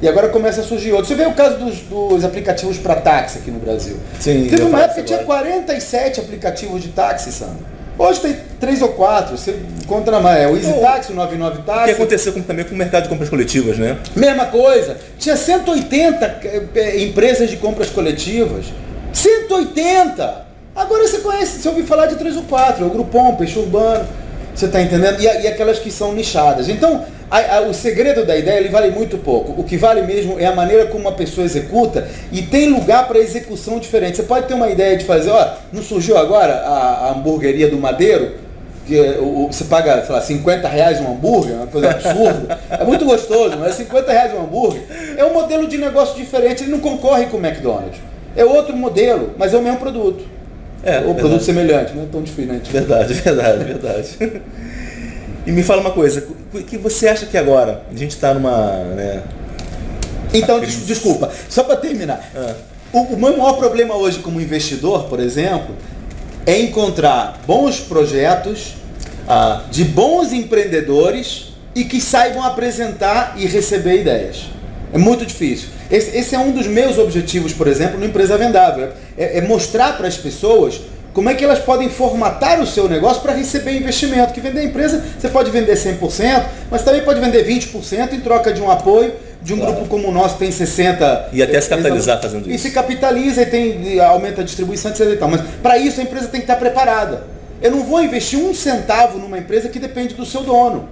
[0.00, 1.08] E agora começa a surgir outros.
[1.08, 3.98] Você vê o caso dos, dos aplicativos para táxi aqui no Brasil.
[4.18, 4.46] Sim.
[4.48, 7.79] Teve uma época que tinha 47 aplicativos de táxi, Sandro.
[8.00, 10.38] Hoje tem três ou quatro, você encontra mais.
[10.38, 11.84] É o Easy Taxi, o 99 O Taxi.
[11.84, 13.98] que aconteceu com, também com o mercado de compras coletivas, né?
[14.16, 14.96] Mesma coisa.
[15.18, 18.64] Tinha 180 eh, eh, empresas de compras coletivas.
[19.12, 20.46] 180!
[20.74, 24.08] Agora você conhece, você ouviu falar de três ou quatro, é o Groupon, Peixe Urbano,
[24.54, 25.20] você está entendendo?
[25.20, 26.70] E, e aquelas que são nichadas.
[26.70, 29.60] Então, a- a- o segredo da ideia ele vale muito pouco.
[29.60, 33.18] O que vale mesmo é a maneira como uma pessoa executa e tem lugar para
[33.18, 34.16] execução diferente.
[34.16, 37.76] Você pode ter uma ideia de fazer, ó, não surgiu agora a, a hamburgueria do
[37.78, 38.50] Madeiro?
[38.86, 42.58] que é, o- o- você paga, sei lá, 50 reais um hambúrguer, uma coisa absurda.
[42.70, 44.82] É muito gostoso, mas 50 reais um hambúrguer
[45.16, 48.00] é um modelo de negócio diferente, ele não concorre com o McDonald's.
[48.36, 50.24] É outro modelo, mas é o mesmo produto.
[50.82, 51.18] É, Ou verdade.
[51.20, 52.72] produto semelhante, não é tão diferente.
[52.72, 54.08] Verdade, verdade, verdade.
[55.46, 58.84] E me fala uma coisa, o que você acha que agora a gente está numa,
[58.94, 59.22] né,
[60.32, 62.30] Então, des- desculpa, só para terminar.
[62.36, 62.54] Ah.
[62.92, 65.74] O, o meu maior problema hoje como investidor, por exemplo,
[66.46, 68.74] é encontrar bons projetos
[69.28, 74.46] ah, de bons empreendedores e que saibam apresentar e receber ideias.
[74.92, 75.68] É muito difícil.
[75.90, 78.90] Esse, esse é um dos meus objetivos, por exemplo, no Empresa Vendável.
[79.16, 80.80] É, é mostrar para as pessoas
[81.12, 84.32] como é que elas podem formatar o seu negócio para receber investimento.
[84.32, 88.52] Que vender a empresa, você pode vender 100%, mas também pode vender 20% em troca
[88.52, 89.72] de um apoio de um Claro.
[89.72, 91.30] grupo como o nosso, tem 60...
[91.32, 92.64] E até se capitalizar fazendo E isso.
[92.64, 95.06] se capitaliza e tem e aumenta a distribuição, etc.
[95.12, 95.28] e tal.
[95.30, 97.24] Mas para isso a empresa tem que estar preparada.
[97.62, 100.88] Eu não vou investir um centavo numa empresa que depende do seu dono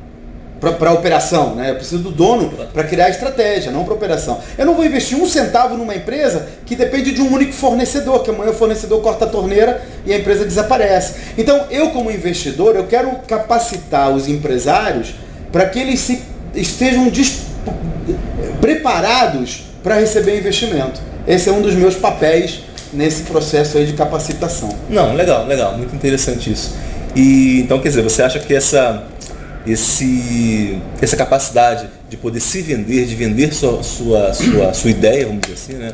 [0.60, 1.70] para a operação, né?
[1.70, 4.40] Eu preciso do dono para criar a estratégia, não para operação.
[4.56, 8.30] Eu não vou investir um centavo numa empresa que depende de um único fornecedor, que
[8.30, 11.14] amanhã o fornecedor corta a torneira e a empresa desaparece.
[11.36, 15.14] Então, eu como investidor, eu quero capacitar os empresários
[15.52, 16.22] para que eles se,
[16.54, 17.10] estejam
[18.60, 21.00] preparados para receber investimento.
[21.26, 24.70] Esse é um dos meus papéis nesse processo aí de capacitação.
[24.88, 26.74] Não, legal, legal, muito interessante isso.
[27.14, 29.04] E então, quer dizer, você acha que essa,
[29.68, 35.42] esse, essa capacidade de poder se vender, de vender sua, sua, sua, sua ideia, vamos
[35.42, 35.92] dizer assim, né?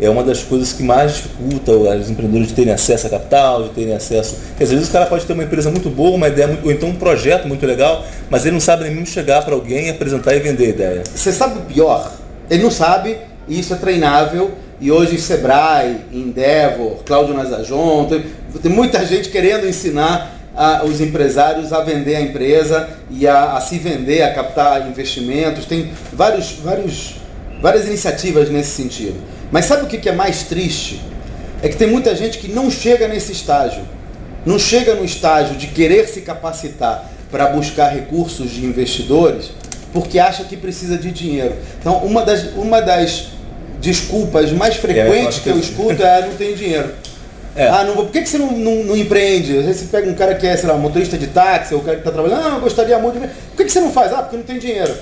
[0.00, 3.70] É uma das coisas que mais dificulta os empreendedores de terem acesso a capital, de
[3.70, 4.36] terem acesso.
[4.52, 6.70] Dizer, às vezes o cara pode ter uma empresa muito boa, uma ideia muito, ou
[6.70, 10.36] então um projeto muito legal, mas ele não sabe nem mesmo chegar para alguém, apresentar
[10.36, 11.02] e vender a ideia.
[11.12, 12.12] Você sabe o pior?
[12.48, 14.52] Ele não sabe, e isso é treinável.
[14.80, 18.24] E hoje Sebrae, Endeavor, Cláudio Nazajon, tem,
[18.62, 23.60] tem muita gente querendo ensinar a- os empresários a vender a empresa e a, a
[23.60, 25.64] se vender, a captar investimentos.
[25.66, 27.14] Tem vários, vários,
[27.62, 29.16] várias iniciativas nesse sentido.
[29.50, 31.00] Mas sabe o que que é mais triste?
[31.62, 33.82] É que tem muita gente que não chega nesse estágio.
[34.44, 39.50] Não chega no estágio de querer se capacitar para buscar recursos de investidores
[39.92, 41.54] porque acha que precisa de dinheiro.
[41.80, 43.28] Então, uma das, uma das
[43.80, 46.92] desculpas mais frequentes que eu que- escuto é ah, não tenho dinheiro.
[47.58, 47.66] É.
[47.68, 48.04] Ah, não vou.
[48.04, 49.58] Por que, que você não, não, não empreende?
[49.58, 51.82] Às vezes você pega um cara que é, sei lá, motorista de táxi, ou o
[51.82, 53.26] cara que está trabalhando, ah, eu gostaria muito de.
[53.26, 54.12] Por que, que você não faz?
[54.12, 54.94] Ah, porque não tem dinheiro.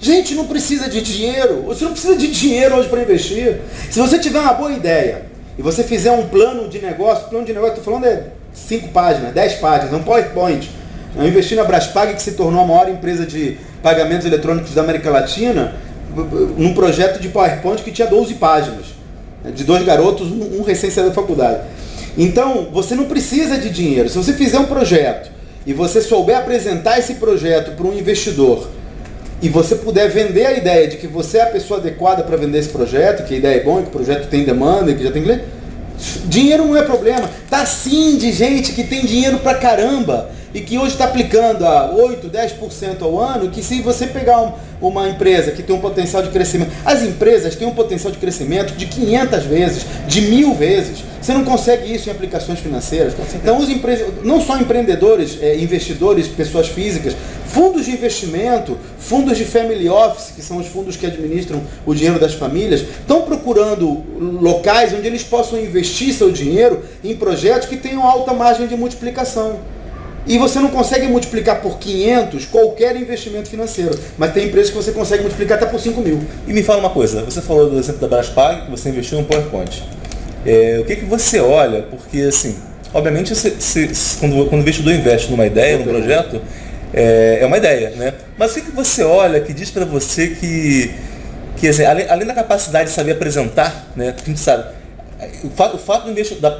[0.00, 1.64] Gente, não precisa de dinheiro.
[1.66, 3.60] Você não precisa de dinheiro hoje para investir.
[3.90, 5.26] Se você tiver uma boa ideia
[5.58, 9.34] e você fizer um plano de negócio, plano de negócio, estou falando é 5 páginas,
[9.34, 10.70] 10 páginas, um PowerPoint.
[11.14, 15.10] Eu investi na Braspag, que se tornou a maior empresa de pagamentos eletrônicos da América
[15.10, 15.74] Latina,
[16.56, 18.86] num projeto de PowerPoint que tinha 12 páginas
[19.54, 21.60] de dois garotos, um recém-saído da faculdade.
[22.18, 24.08] Então, você não precisa de dinheiro.
[24.08, 25.30] Se você fizer um projeto
[25.64, 28.68] e você souber apresentar esse projeto para um investidor
[29.40, 32.58] e você puder vender a ideia de que você é a pessoa adequada para vender
[32.58, 35.22] esse projeto, que a ideia é boa, que o projeto tem demanda, que já tem
[35.22, 35.44] cliente,
[36.24, 37.30] dinheiro não é problema.
[37.48, 41.90] Tá sim de gente que tem dinheiro pra caramba e que hoje está aplicando a
[41.92, 46.22] 8, 10% ao ano, que se você pegar um- uma empresa que tem um potencial
[46.22, 51.04] de crescimento, as empresas têm um potencial de crescimento de 500 vezes, de mil vezes.
[51.20, 53.12] Você não consegue isso em aplicações financeiras.
[53.34, 54.04] Então, os empre...
[54.22, 57.14] não só empreendedores, eh, investidores, pessoas físicas,
[57.46, 62.20] fundos de investimento, fundos de family office, que são os fundos que administram o dinheiro
[62.20, 64.04] das famílias, estão procurando
[64.40, 69.58] locais onde eles possam investir seu dinheiro em projetos que tenham alta margem de multiplicação.
[70.28, 74.92] E você não consegue multiplicar por 500 qualquer investimento financeiro, mas tem empresas que você
[74.92, 76.20] consegue multiplicar até por 5 mil.
[76.46, 79.24] E me fala uma coisa, você falou do exemplo da Braspag, que você investiu no
[79.24, 79.82] PowerPoint.
[80.44, 81.82] É, o que, que você olha?
[81.82, 82.56] Porque, assim,
[82.92, 83.88] obviamente, você, você-
[84.20, 86.40] quando, quando o investidor investe numa ideia, num projeto,
[86.92, 88.12] é, é uma ideia, né?
[88.36, 90.90] Mas o que, que você olha que diz para você que,
[91.56, 94.14] que assim, além, além da capacidade de saber apresentar, né?
[94.22, 94.64] A gente sabe,
[95.42, 96.12] o fato,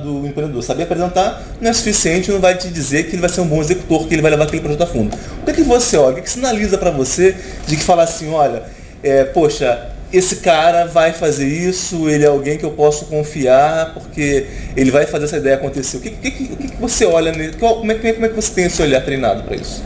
[0.03, 3.41] do, empreendedor saber apresentar não é suficiente, não vai te dizer que ele vai ser
[3.41, 5.17] um bom executor, que ele vai levar aquele projeto a fundo.
[5.43, 6.13] O que, que você olha?
[6.13, 8.65] O que, que sinaliza para você de que falar assim, olha,
[9.03, 14.47] é, poxa, esse cara vai fazer isso, ele é alguém que eu posso confiar, porque
[14.77, 15.99] ele vai fazer essa ideia acontecer.
[15.99, 17.55] O que, que, que, que você olha nele?
[17.59, 19.85] Como é, como é que você tem esse olhar treinado para isso?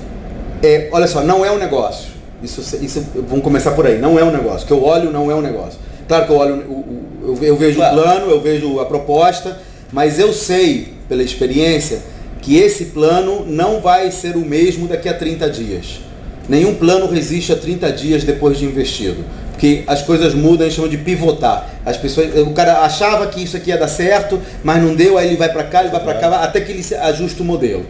[0.62, 2.12] É, olha só, não é um negócio.
[2.42, 3.98] Isso, isso, vamos começar por aí.
[3.98, 4.64] Não é um negócio.
[4.64, 5.78] O que eu olho não é um negócio.
[6.12, 6.86] Claro que eu olho,
[7.22, 7.96] eu, eu, vejo claro.
[7.96, 9.58] o plano, eu vejo a proposta,
[9.90, 12.00] mas eu sei, pela experiência,
[12.42, 16.00] que esse plano não vai ser o mesmo daqui a 30 dias.
[16.46, 19.24] Nenhum plano resiste a 30 dias depois de investido.
[19.52, 21.70] Porque as coisas mudam, eles chamam de pivotar.
[21.82, 25.28] As pessoas, o cara achava que isso aqui ia dar certo, mas não deu, aí
[25.28, 27.86] ele vai para cá, ele vai para cá, até que ele ajusta o modelo.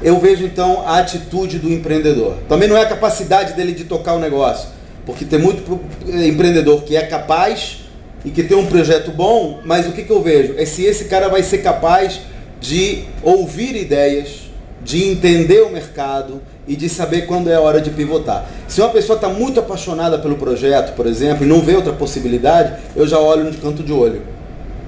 [0.00, 2.36] Eu vejo então a atitude do empreendedor.
[2.48, 4.68] Também não é a capacidade dele de tocar o negócio,
[5.04, 7.80] porque tem muito empreendedor que é capaz
[8.24, 10.54] e que tem um projeto bom, mas o que, que eu vejo?
[10.56, 12.20] É se esse cara vai ser capaz
[12.60, 14.42] de ouvir ideias,
[14.84, 18.48] de entender o mercado e de saber quando é a hora de pivotar.
[18.68, 22.74] Se uma pessoa está muito apaixonada pelo projeto, por exemplo, e não vê outra possibilidade,
[22.94, 24.22] eu já olho no canto de olho.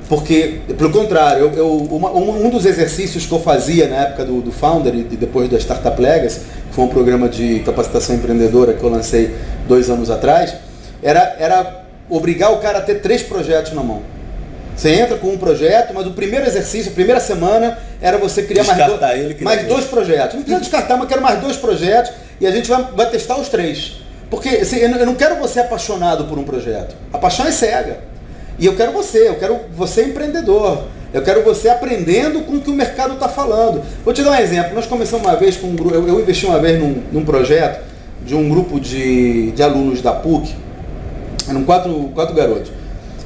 [0.08, 4.42] Porque, pelo contrário, eu, eu uma, um, dos exercícios que eu fazia na época do,
[4.42, 8.82] do Founder e depois da Startup Legacy, que foi um programa de capacitação empreendedora que
[8.82, 9.34] eu lancei
[9.66, 10.54] dois anos atrás,
[11.02, 14.02] era, era obrigar o cara a ter três projetos na mão.
[14.76, 18.64] Você entra com um projeto, mas o primeiro exercício, a primeira semana, era você criar
[18.64, 20.34] mais, do, ele, mais dois projetos.
[20.34, 23.48] Não precisa descartar, mas quero mais dois projetos e a gente vai, vai testar os
[23.48, 24.00] três.
[24.28, 26.96] Porque assim, eu não quero você apaixonado por um projeto.
[27.12, 28.13] A paixão é cega.
[28.58, 30.84] E eu quero você, eu quero você empreendedor.
[31.12, 33.82] Eu quero você aprendendo com o que o mercado está falando.
[34.04, 34.74] Vou te dar um exemplo.
[34.74, 37.84] Nós começamos uma vez com um grupo, eu, eu investi uma vez num, num projeto
[38.26, 40.54] de um grupo de, de alunos da PUC.
[41.48, 42.72] Eram quatro, quatro garotos.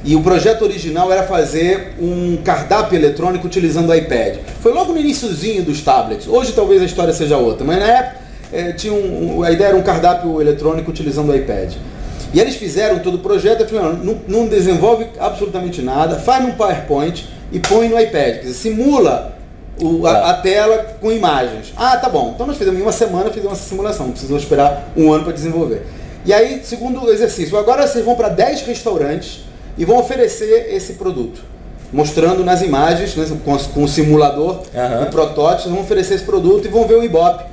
[0.05, 4.37] E o projeto original era fazer um cardápio eletrônico utilizando o iPad.
[4.61, 6.29] Foi logo no iníciozinho dos tablets.
[6.29, 8.17] Hoje talvez a história seja outra, mas na época
[8.53, 11.75] é, tinha um, a ideia era um cardápio eletrônico utilizando o iPad.
[12.33, 16.53] E eles fizeram todo o projeto, eu falei, não, não desenvolve absolutamente nada, faz num
[16.53, 18.35] PowerPoint e põe no iPad.
[18.35, 19.38] Quer dizer, simula
[19.81, 20.31] o, a, tá.
[20.31, 21.73] a, tela com imagens.
[21.77, 22.33] Ah, tá bom.
[22.35, 25.33] Então nós fizemos em uma semana, fizemos essa simulação, não precisou esperar um ano para
[25.33, 25.87] desenvolver.
[26.25, 29.45] E aí, segundo exercício, agora vocês vão para 10 restaurantes
[29.79, 31.41] e vão oferecer esse produto.
[31.91, 35.03] Mostrando nas imagens, né, com, com o simulador uhum.
[35.05, 37.45] e protótipos, vão oferecer esse produto e vão ver o Ibope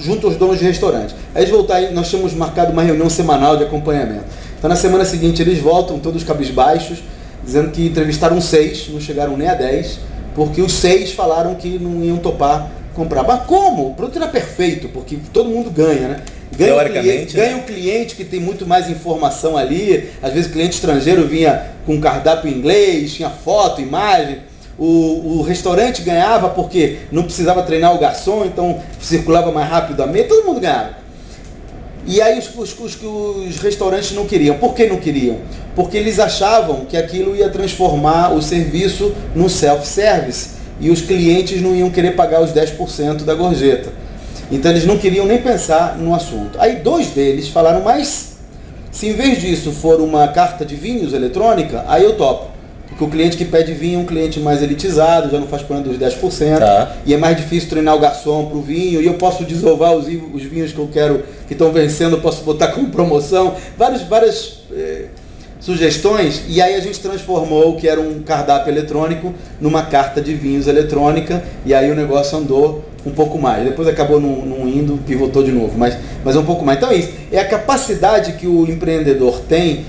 [0.00, 1.14] junto aos donos de restaurante.
[1.34, 4.24] Aí eles voltarem, nós tínhamos marcado uma reunião semanal de acompanhamento.
[4.58, 6.98] Então na semana seguinte eles voltam, todos cabisbaixos,
[7.44, 9.98] dizendo que entrevistaram seis, não chegaram nem a dez,
[10.34, 13.22] porque os seis falaram que não iam topar comprar.
[13.22, 13.90] Mas como?
[13.90, 16.20] O produto era perfeito, porque todo mundo ganha, né?
[16.56, 17.62] Ganha o, cliente, né?
[17.64, 20.08] cliente que tem muito mais informação ali.
[20.20, 24.38] Às vezes o cliente estrangeiro vinha com cardápio em inglês, tinha foto, imagem.
[24.78, 29.68] O, o, restaurante ganhava porque não precisava treinar o garçom, então circulava mais
[30.08, 30.90] mesa, todo mundo ganhava.
[32.06, 34.56] E aí os, os, os, os restaurantes não queriam.
[34.56, 35.38] Por que não queriam?
[35.74, 41.74] Porque eles achavam que aquilo ia transformar o serviço no self-service e os clientes não
[41.74, 43.92] iam querer pagar os 10% da gorjeta.
[44.50, 46.58] Então eles não queriam nem pensar no assunto.
[46.58, 48.36] Aí dois deles falaram, mas
[48.90, 52.57] se em vez disso for uma carta de vinhos eletrônica, aí eu topo.
[52.98, 55.84] Porque o cliente que pede vinho é um cliente mais elitizado, já não faz plano
[55.84, 56.96] dos 10%, tá.
[57.06, 60.08] e é mais difícil treinar o garçom para o vinho, e eu posso desovar os,
[60.34, 63.54] os vinhos que eu quero, que estão vencendo, eu posso botar como promoção.
[63.76, 65.04] Várias, várias eh,
[65.60, 70.34] sugestões e aí a gente transformou o que era um cardápio eletrônico numa carta de
[70.34, 73.64] vinhos eletrônica e aí o negócio andou um pouco mais.
[73.64, 76.78] Depois acabou não, não indo, pivotou de novo, mas, mas é um pouco mais.
[76.78, 79.84] Então é isso, é a capacidade que o empreendedor tem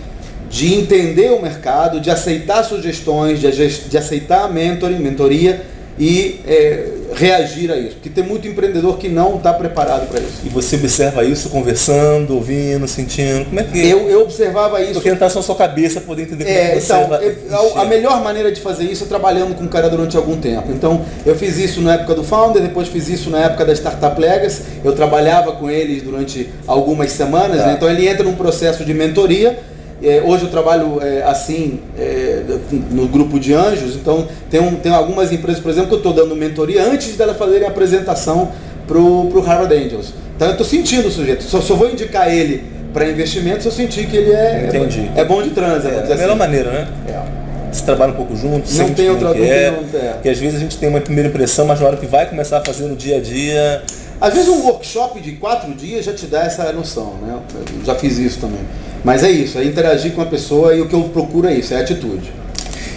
[0.49, 5.61] de entender o mercado, de aceitar sugestões, de, aceitar mentoring, mentoria
[5.99, 7.95] e é, reagir a isso.
[7.95, 10.41] Porque tem muito empreendedor que não está preparado para isso.
[10.45, 13.45] E você observa isso conversando, ouvindo, sentindo?
[13.45, 14.93] Como é que Eu, eu observava isso.
[14.93, 18.23] Porque entrar só na sua cabeça, poder entender como é, então, eu, a, a melhor
[18.23, 20.71] maneira de fazer isso é trabalhando com o cara durante algum tempo.
[20.71, 24.19] Então, eu fiz isso na época do Founder, depois fiz isso na época da Startup
[24.19, 24.63] Legacy.
[24.83, 27.57] Eu trabalhava com eles durante algumas semanas.
[27.57, 27.67] Tá.
[27.67, 27.73] Né?
[27.75, 29.59] Então, ele entra num processo de mentoria
[30.01, 32.43] é, hoje eu trabalho é, assim é,
[32.91, 36.13] no grupo de anjos, então tem, um, tem algumas empresas, por exemplo, que eu estou
[36.13, 38.51] dando mentoria antes delas fazerem a apresentação
[38.87, 40.13] para o Harvard Angels.
[40.35, 43.71] Então eu estou sentindo o sujeito, só, só vou indicar ele para investimento se eu
[43.71, 44.69] sentir que ele é,
[45.15, 45.89] é, bom de transa.
[45.89, 46.39] É, a melhor assim.
[46.39, 46.87] maneira, né?
[47.07, 47.39] É.
[47.71, 49.71] Se trabalha um pouco junto, não tem outra que é,
[50.13, 52.57] Porque às vezes a gente tem uma primeira impressão, mas na hora que vai começar
[52.57, 53.83] a fazer no dia a dia.
[54.21, 57.39] Às vezes um workshop de quatro dias já te dá essa noção, né?
[57.55, 58.59] Eu já fiz isso também.
[59.03, 61.73] Mas é isso, é interagir com a pessoa e o que eu procuro é isso,
[61.73, 62.33] é atitude.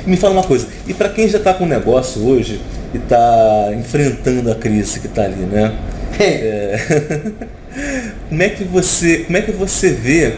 [0.05, 2.61] Me fala uma coisa, e para quem já está com um negócio hoje
[2.93, 5.73] e está enfrentando a crise que está ali, né?
[6.19, 6.77] É.
[8.29, 10.35] como é que você, como é que você vê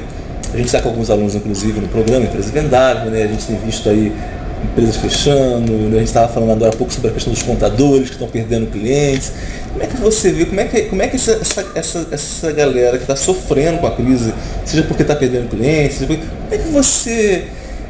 [0.53, 3.23] A gente está com alguns alunos, inclusive, no programa Empresa Vendável, né?
[3.23, 4.13] A gente tem visto aí
[4.65, 5.97] empresas fechando, né?
[5.97, 8.71] a gente estava falando agora há pouco sobre a questão dos contadores que estão perdendo
[8.71, 9.33] clientes.
[9.73, 11.39] Como é que você vê, como é que, como é que essa,
[11.75, 14.33] essa, essa galera que está sofrendo com a crise,
[14.65, 16.19] seja porque está perdendo clientes, como
[16.51, 17.47] é que você.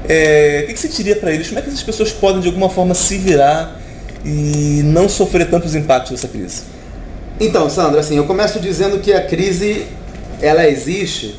[0.08, 1.48] É, o que, que você diria para eles?
[1.48, 3.80] Como é que essas pessoas podem de alguma forma se virar
[4.24, 6.62] e não sofrer tantos impactos dessa crise?
[7.40, 9.86] Então, Sandra, assim, eu começo dizendo que a crise
[10.40, 11.34] ela existe,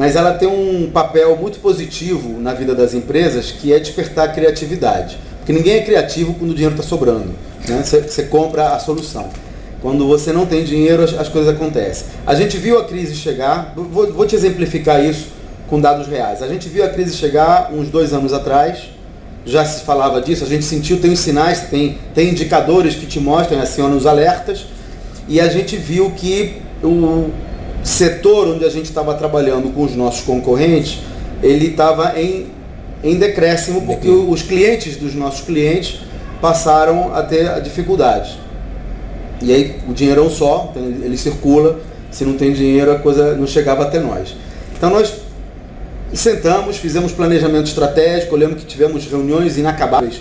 [0.00, 4.32] mas ela tem um papel muito positivo na vida das empresas, que é despertar a
[4.32, 5.18] criatividade.
[5.36, 7.34] Porque ninguém é criativo quando o dinheiro está sobrando.
[7.68, 7.82] Né?
[7.84, 9.28] Você, você compra a solução.
[9.82, 12.06] Quando você não tem dinheiro, as, as coisas acontecem.
[12.26, 15.26] A gente viu a crise chegar, vou, vou te exemplificar isso
[15.68, 16.42] com dados reais.
[16.42, 18.78] A gente viu a crise chegar uns dois anos atrás,
[19.44, 23.20] já se falava disso, a gente sentiu, tem os sinais, tem, tem indicadores que te
[23.20, 24.64] mostram, acionam os alertas,
[25.28, 26.88] e a gente viu que o
[27.82, 30.98] setor onde a gente estava trabalhando com os nossos concorrentes,
[31.42, 32.46] ele estava em,
[33.02, 36.00] em decréscimo, porque os clientes dos nossos clientes
[36.40, 38.38] passaram a ter dificuldades.
[39.42, 42.98] E aí o dinheiro é um só, então ele circula, se não tem dinheiro a
[42.98, 44.34] coisa não chegava até nós.
[44.76, 45.14] Então nós
[46.12, 50.20] sentamos, fizemos planejamento estratégico, lembro que tivemos reuniões inacabáveis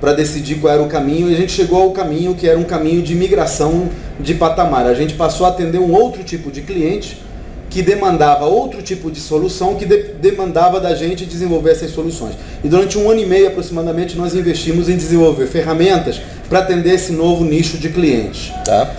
[0.00, 2.64] para decidir qual era o caminho e a gente chegou ao caminho que era um
[2.64, 4.86] caminho de migração de patamar.
[4.86, 7.20] A gente passou a atender um outro tipo de cliente
[7.68, 12.34] que demandava outro tipo de solução, que de demandava da gente desenvolver essas soluções.
[12.64, 17.12] E durante um ano e meio aproximadamente nós investimos em desenvolver ferramentas para atender esse
[17.12, 18.52] novo nicho de clientes.
[18.64, 18.92] Tá.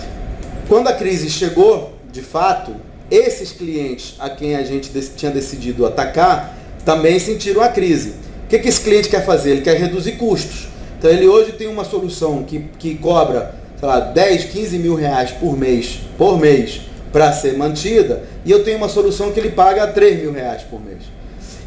[0.68, 2.74] Quando a crise chegou, de fato,
[3.10, 8.14] esses clientes a quem a gente tinha decidido atacar também sentiram a crise.
[8.44, 9.50] O que, que esse cliente quer fazer?
[9.50, 10.71] Ele quer reduzir custos.
[11.02, 15.32] Então ele hoje tem uma solução que, que cobra, sei lá, 10, 15 mil reais
[15.32, 19.84] por mês, por mês, para ser mantida, e eu tenho uma solução que ele paga
[19.88, 21.00] 3 mil reais por mês.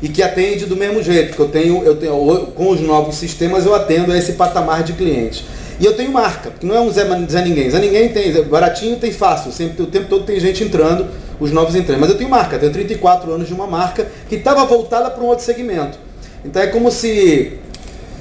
[0.01, 2.13] E que atende do mesmo jeito, que eu tenho, eu tenho,
[2.55, 5.43] com os novos sistemas eu atendo a esse patamar de clientes.
[5.81, 7.69] E eu tenho marca, porque não é um Zé, Zé Ninguém.
[7.69, 11.07] Zé Ninguém tem, baratinho tem fácil, sempre, o tempo todo tem gente entrando,
[11.41, 11.99] os novos entrando.
[11.99, 15.27] Mas eu tenho marca, tenho 34 anos de uma marca que estava voltada para um
[15.27, 15.99] outro segmento.
[16.45, 17.59] Então é como se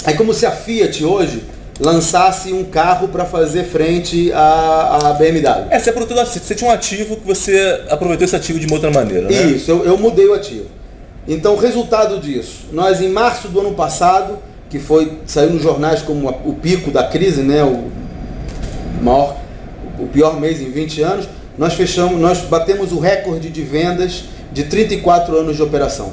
[0.06, 1.42] é como se a Fiat hoje
[1.80, 5.66] lançasse um carro para fazer frente à, à BMW.
[5.70, 8.90] É, você, aproveitou, você tinha um ativo que você aproveitou esse ativo de uma outra
[8.90, 9.42] maneira, né?
[9.42, 10.66] Isso, eu, eu mudei o ativo.
[11.26, 14.38] Então, o resultado disso, nós em março do ano passado,
[14.68, 17.90] que foi saiu nos jornais como o pico da crise, né, o
[19.02, 19.36] maior,
[19.98, 24.64] o pior mês em 20 anos, nós fechamos, nós batemos o recorde de vendas de
[24.64, 26.12] 34 anos de operação.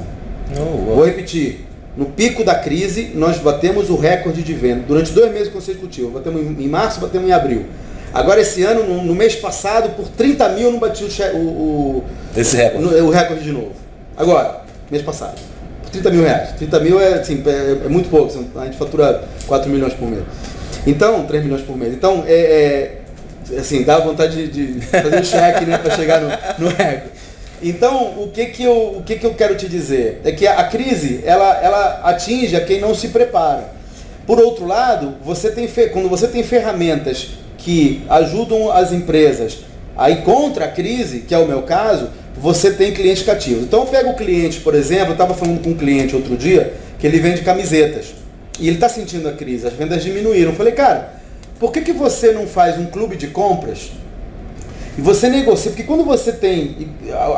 [0.56, 5.30] Oh, Vou repetir, no pico da crise, nós batemos o recorde de venda durante dois
[5.32, 6.12] meses consecutivos.
[6.12, 7.66] Batemos em março, batemos em abril.
[8.14, 12.04] Agora, esse ano, no, no mês passado, por 30 mil, não bati o, o,
[12.36, 12.84] Esse recorde.
[12.84, 13.72] No, o recorde de novo.
[14.16, 15.38] Agora, mês passado.
[15.82, 16.52] Por 30 mil reais.
[16.52, 18.32] 30 mil é, assim, é, é muito pouco.
[18.56, 20.22] A gente fatura 4 milhões por mês.
[20.86, 21.94] Então, 3 milhões por mês.
[21.94, 23.00] Então, é,
[23.50, 26.28] é assim, dá vontade de, de fazer um cheque né, para chegar no,
[26.58, 27.21] no recorde.
[27.62, 30.20] Então, o que que eu, o que que eu quero te dizer?
[30.24, 33.72] É que a, crise, ela, ela atinge a quem não se prepara.
[34.26, 39.58] Por outro lado, você tem, quando você tem ferramentas que ajudam as empresas
[39.96, 43.62] a ir contra a crise, que é o meu caso, você tem clientes cativos.
[43.62, 46.74] Então eu pego o cliente, por exemplo, eu estava falando com um cliente outro dia,
[46.98, 48.14] que ele vende camisetas.
[48.58, 50.50] E ele está sentindo a crise, as vendas diminuíram.
[50.50, 51.14] Eu falei, cara,
[51.60, 53.92] por que, que você não faz um clube de compras
[54.96, 56.88] e você negocia, porque quando você tem.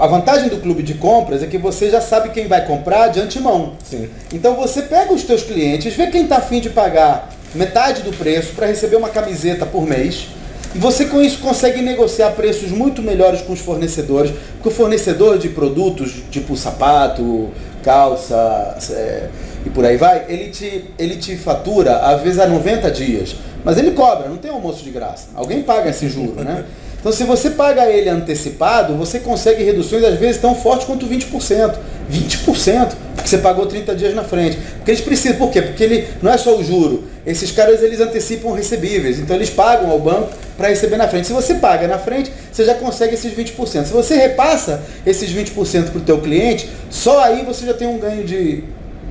[0.01, 3.21] A vantagem do clube de compras é que você já sabe quem vai comprar de
[3.21, 3.75] antemão.
[3.85, 4.09] Sim.
[4.33, 8.55] Então você pega os teus clientes, vê quem está afim de pagar metade do preço
[8.55, 10.27] para receber uma camiseta por mês.
[10.75, 15.39] E você com isso consegue negociar preços muito melhores com os fornecedores, porque o fornecedor
[15.39, 17.51] de produtos tipo sapato,
[17.85, 19.29] calça é,
[19.65, 23.37] e por aí vai, ele te, ele te fatura às vezes a 90 dias.
[23.65, 25.29] Mas ele cobra, não tem almoço de graça.
[25.37, 26.65] Alguém paga esse juro, né?
[27.05, 31.75] Então, se você paga ele antecipado, você consegue reduções às vezes tão fortes quanto 20%.
[32.11, 34.57] 20%, porque você pagou 30 dias na frente.
[34.77, 35.61] Porque eles precisam, por quê?
[35.61, 37.05] Porque ele não é só o juro.
[37.27, 41.27] Esses caras eles antecipam recebíveis, então eles pagam ao banco para receber na frente.
[41.27, 43.85] Se você paga na frente, você já consegue esses 20%.
[43.85, 47.99] Se você repassa esses 20% para o teu cliente, só aí você já tem um
[47.99, 48.65] ganho de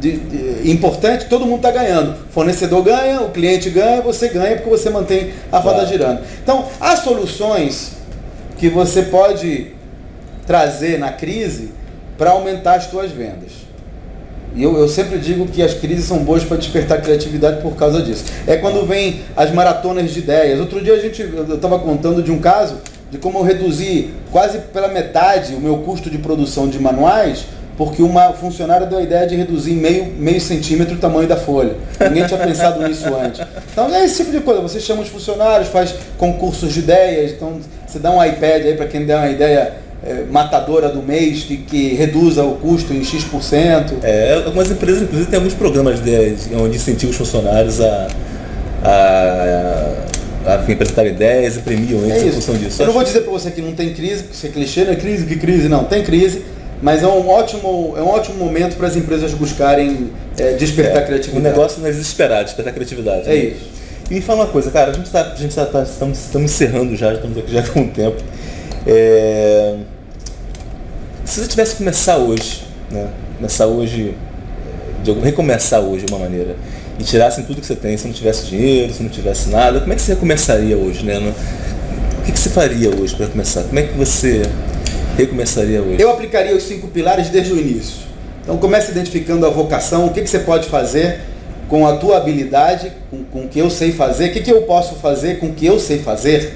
[0.03, 2.15] de, de, importante, todo mundo está ganhando.
[2.31, 5.89] Fornecedor ganha, o cliente ganha, você ganha porque você mantém a roda claro.
[5.89, 6.21] girando.
[6.43, 7.93] Então, há soluções
[8.57, 9.71] que você pode
[10.45, 11.71] trazer na crise
[12.17, 13.63] para aumentar as suas vendas.
[14.53, 18.01] E eu, eu, sempre digo que as crises são boas para despertar criatividade por causa
[18.01, 18.25] disso.
[18.45, 20.59] É quando vem as maratonas de ideias.
[20.59, 22.77] Outro dia a gente, eu estava contando de um caso
[23.09, 27.45] de como eu reduzi quase pela metade o meu custo de produção de manuais
[27.77, 31.75] porque uma funcionária deu a ideia de reduzir meio, meio centímetro o tamanho da folha.
[31.99, 33.41] Ninguém tinha pensado nisso antes.
[33.71, 34.61] Então é esse tipo de coisa.
[34.61, 38.87] Você chama os funcionários, faz concursos de ideias, então você dá um iPad aí para
[38.87, 39.73] quem der uma ideia
[40.05, 43.93] é, matadora do mês que, que, reduza o custo em X%.
[44.03, 48.07] É, algumas empresas, inclusive, têm alguns programas de, onde incentivam os funcionários a,
[48.83, 52.81] a, apresentar ideias e premiam eles é em função disso.
[52.81, 54.91] Eu não vou dizer para você que não tem crise, que isso é clichê, não
[54.91, 56.43] é crise, que crise, não, tem crise,
[56.83, 61.05] mas é um ótimo, é um ótimo momento para as empresas buscarem é, despertar é,
[61.05, 61.47] criatividade.
[61.47, 63.21] O negócio não é desesperar, despertar criatividade.
[63.21, 63.35] É né?
[63.35, 63.69] isso.
[64.11, 67.13] E me fala uma coisa, cara, a gente está tá, tá, estamos, estamos encerrando já,
[67.13, 68.21] estamos aqui já com um tempo.
[68.85, 69.75] É,
[71.23, 73.07] se você tivesse que começar hoje, né?
[73.37, 74.13] Começar hoje,
[75.01, 76.57] de recomeçar hoje de uma maneira,
[76.99, 79.93] e tirassem tudo que você tem, se não tivesse dinheiro, se não tivesse nada, como
[79.93, 81.17] é que você recomeçaria hoje, né?
[82.19, 83.63] O que, que você faria hoje para começar?
[83.63, 84.41] Como é que você
[85.17, 86.01] recomeçaria hoje?
[86.01, 88.03] Eu aplicaria os cinco pilares desde o início.
[88.41, 91.21] Então comece identificando a vocação, o que, que você pode fazer
[91.69, 94.63] com a tua habilidade, com, com o que eu sei fazer, o que, que eu
[94.63, 96.53] posso fazer com o que eu sei fazer,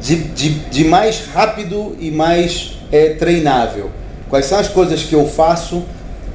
[0.00, 3.90] de, de, de mais rápido e mais é, treinável.
[4.28, 5.84] Quais são as coisas que eu faço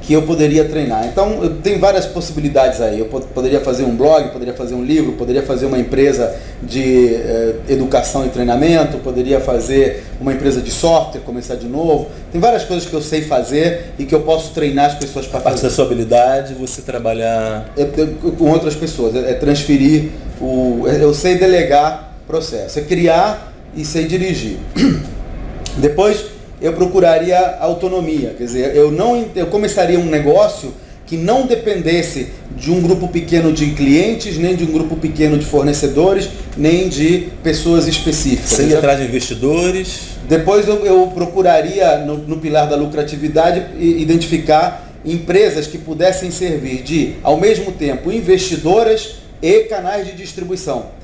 [0.02, 1.06] que eu poderia treinar.
[1.06, 2.98] Então, eu tenho várias possibilidades aí.
[2.98, 7.54] Eu poderia fazer um blog, poderia fazer um livro, poderia fazer uma empresa de eh,
[7.68, 12.10] educação e treinamento, poderia fazer uma empresa de software, começar de novo.
[12.32, 15.40] Tem várias coisas que eu sei fazer e que eu posso treinar as pessoas para
[15.40, 15.68] fazer.
[15.68, 20.84] A sua habilidade, você trabalhar é, é, com outras pessoas, é, é transferir o.
[20.88, 24.58] É, eu sei delegar processo, é criar e sei dirigir.
[25.78, 26.31] Depois
[26.62, 30.72] eu procuraria autonomia, quer dizer, eu não eu começaria um negócio
[31.04, 35.44] que não dependesse de um grupo pequeno de clientes, nem de um grupo pequeno de
[35.44, 38.58] fornecedores, nem de pessoas específicas.
[38.60, 40.00] Ia atrás de investidores?
[40.28, 47.14] Depois eu, eu procuraria, no, no, pilar da lucratividade, identificar empresas que pudessem servir de,
[47.22, 51.01] ao mesmo tempo, investidoras e canais de distribuição.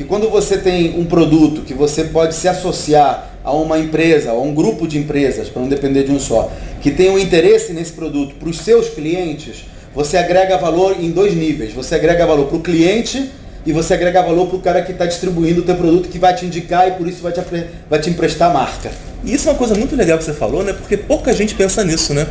[0.00, 4.34] Porque quando você tem um produto que você pode se associar a uma empresa, a
[4.34, 7.92] um grupo de empresas, para não depender de um só, que tem um interesse nesse
[7.92, 11.74] produto para os seus clientes, você agrega valor em dois níveis.
[11.74, 13.30] Você agrega valor para o cliente
[13.66, 16.34] e você agrega valor para o cara que está distribuindo o teu produto, que vai
[16.34, 17.42] te indicar e por isso vai te,
[17.90, 18.90] vai te emprestar marca.
[19.22, 20.72] E isso é uma coisa muito legal que você falou, né?
[20.72, 22.26] Porque pouca gente pensa nisso, né?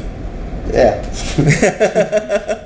[0.74, 1.00] É.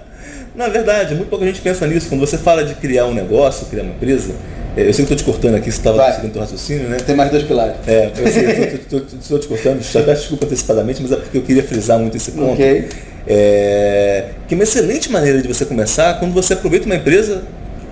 [0.55, 2.07] Na verdade, muito pouca gente pensa nisso.
[2.07, 4.33] Quando você fala de criar um negócio, criar uma empresa,
[4.75, 6.97] eu sei que estou te cortando aqui, você estava seguindo o raciocínio, né?
[6.97, 7.75] Tem mais dois pilares.
[7.85, 8.81] É, eu sei,
[9.19, 12.31] estou te cortando, já peço desculpa antecipadamente, mas é porque eu queria frisar muito esse
[12.31, 12.53] ponto.
[12.53, 12.89] Ok.
[13.25, 17.43] É, que é uma excelente maneira de você começar quando você aproveita uma empresa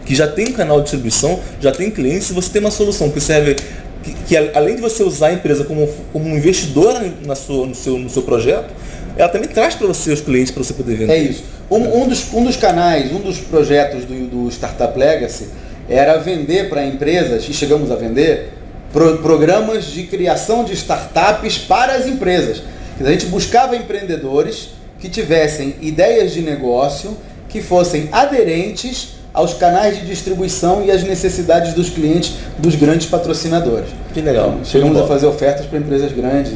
[0.06, 3.10] que já tem um canal de distribuição, já tem clientes, e você tem uma solução
[3.10, 3.56] que serve,
[4.04, 7.76] que, que além de você usar a empresa como, como um investidor na sua, no,
[7.76, 8.74] seu, no seu projeto,
[9.16, 11.14] ela também traz para você os clientes para você poder vender.
[11.14, 11.44] É isso.
[11.70, 15.48] Um, um, dos, um dos canais, um dos projetos do, do Startup Legacy
[15.92, 18.54] era vender para empresas, e chegamos a vender,
[18.94, 22.64] pro, programas de criação de startups para as empresas.
[23.00, 24.70] A gente buscava empreendedores
[25.00, 27.18] que tivessem ideias de negócio
[27.50, 33.90] que fossem aderentes aos canais de distribuição e às necessidades dos clientes dos grandes patrocinadores.
[34.14, 34.50] Que legal.
[34.50, 36.54] Então, chegamos a fazer ofertas para empresas grandes.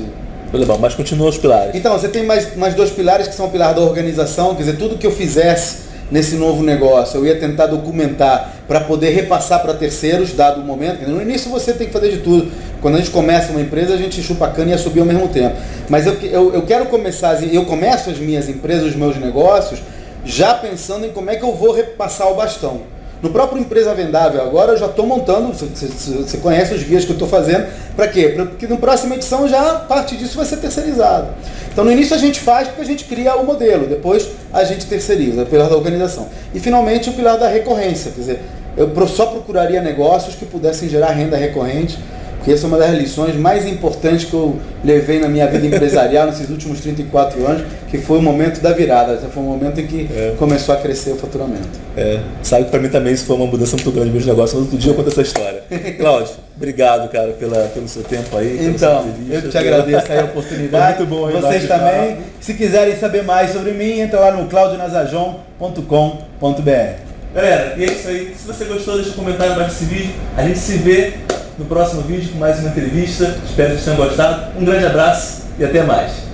[0.54, 1.76] Legal, mas continua os pilares.
[1.76, 4.78] Então, você tem mais, mais dois pilares que são o pilar da organização, quer dizer,
[4.78, 9.74] tudo que eu fizesse nesse novo negócio, eu ia tentar documentar para poder repassar para
[9.74, 11.08] terceiros, dado o momento.
[11.10, 12.51] No início você tem que fazer de tudo.
[12.82, 15.06] Quando a gente começa uma empresa, a gente chupa a cana e a subir ao
[15.06, 15.56] mesmo tempo.
[15.89, 19.80] Mas eu, eu, eu quero começar, eu começo as minhas empresas, os meus negócios,
[20.24, 22.82] já pensando em como é que eu vou repassar o bastão.
[23.26, 27.15] No próprio Empresa Vendável, agora eu já estou montando, você, conhece os guias que eu
[27.15, 27.65] estou fazendo,
[27.95, 28.36] para quê?
[28.38, 31.30] Porque na próxima edição já parte disso vai ser terceirizado.
[31.73, 34.86] Então no início a gente faz porque a gente cria o modelo, depois a gente
[34.86, 36.28] terceiriza, o pilar da organização.
[36.53, 38.41] E finalmente o pilar da recorrência, quer dizer,
[38.78, 41.97] eu só procuraria negócios que pudessem gerar renda recorrente
[42.46, 46.28] que essa é uma das lições mais importantes que eu levei na minha vida empresarial
[46.30, 49.18] nesses últimos 34 anos, que foi o momento da virada.
[49.18, 50.36] Foi o momento em que é.
[50.38, 51.68] começou a crescer o faturamento.
[51.98, 54.54] É, sabe que para mim também isso foi uma mudança muito grande no meus negócios,
[54.54, 55.64] mas outro dia eu conto essa história.
[55.98, 58.68] Cláudio, obrigado, cara, pela, pelo seu tempo aí.
[58.68, 61.00] Então, eu te agradeço aí a oportunidade.
[61.00, 62.18] muito bom, Vocês também.
[62.39, 67.06] Se quiserem saber mais sobre mim, entra lá no claudionazajon.com.br.
[67.34, 68.36] Galera, e é isso aí.
[68.38, 70.14] Se você gostou, deixa um comentário abaixo desse vídeo.
[70.38, 71.16] A gente se vê
[71.58, 73.38] no próximo vídeo com mais uma entrevista.
[73.45, 74.60] Espero que vocês tenham gostado.
[74.60, 76.24] Um grande abraço e até mais.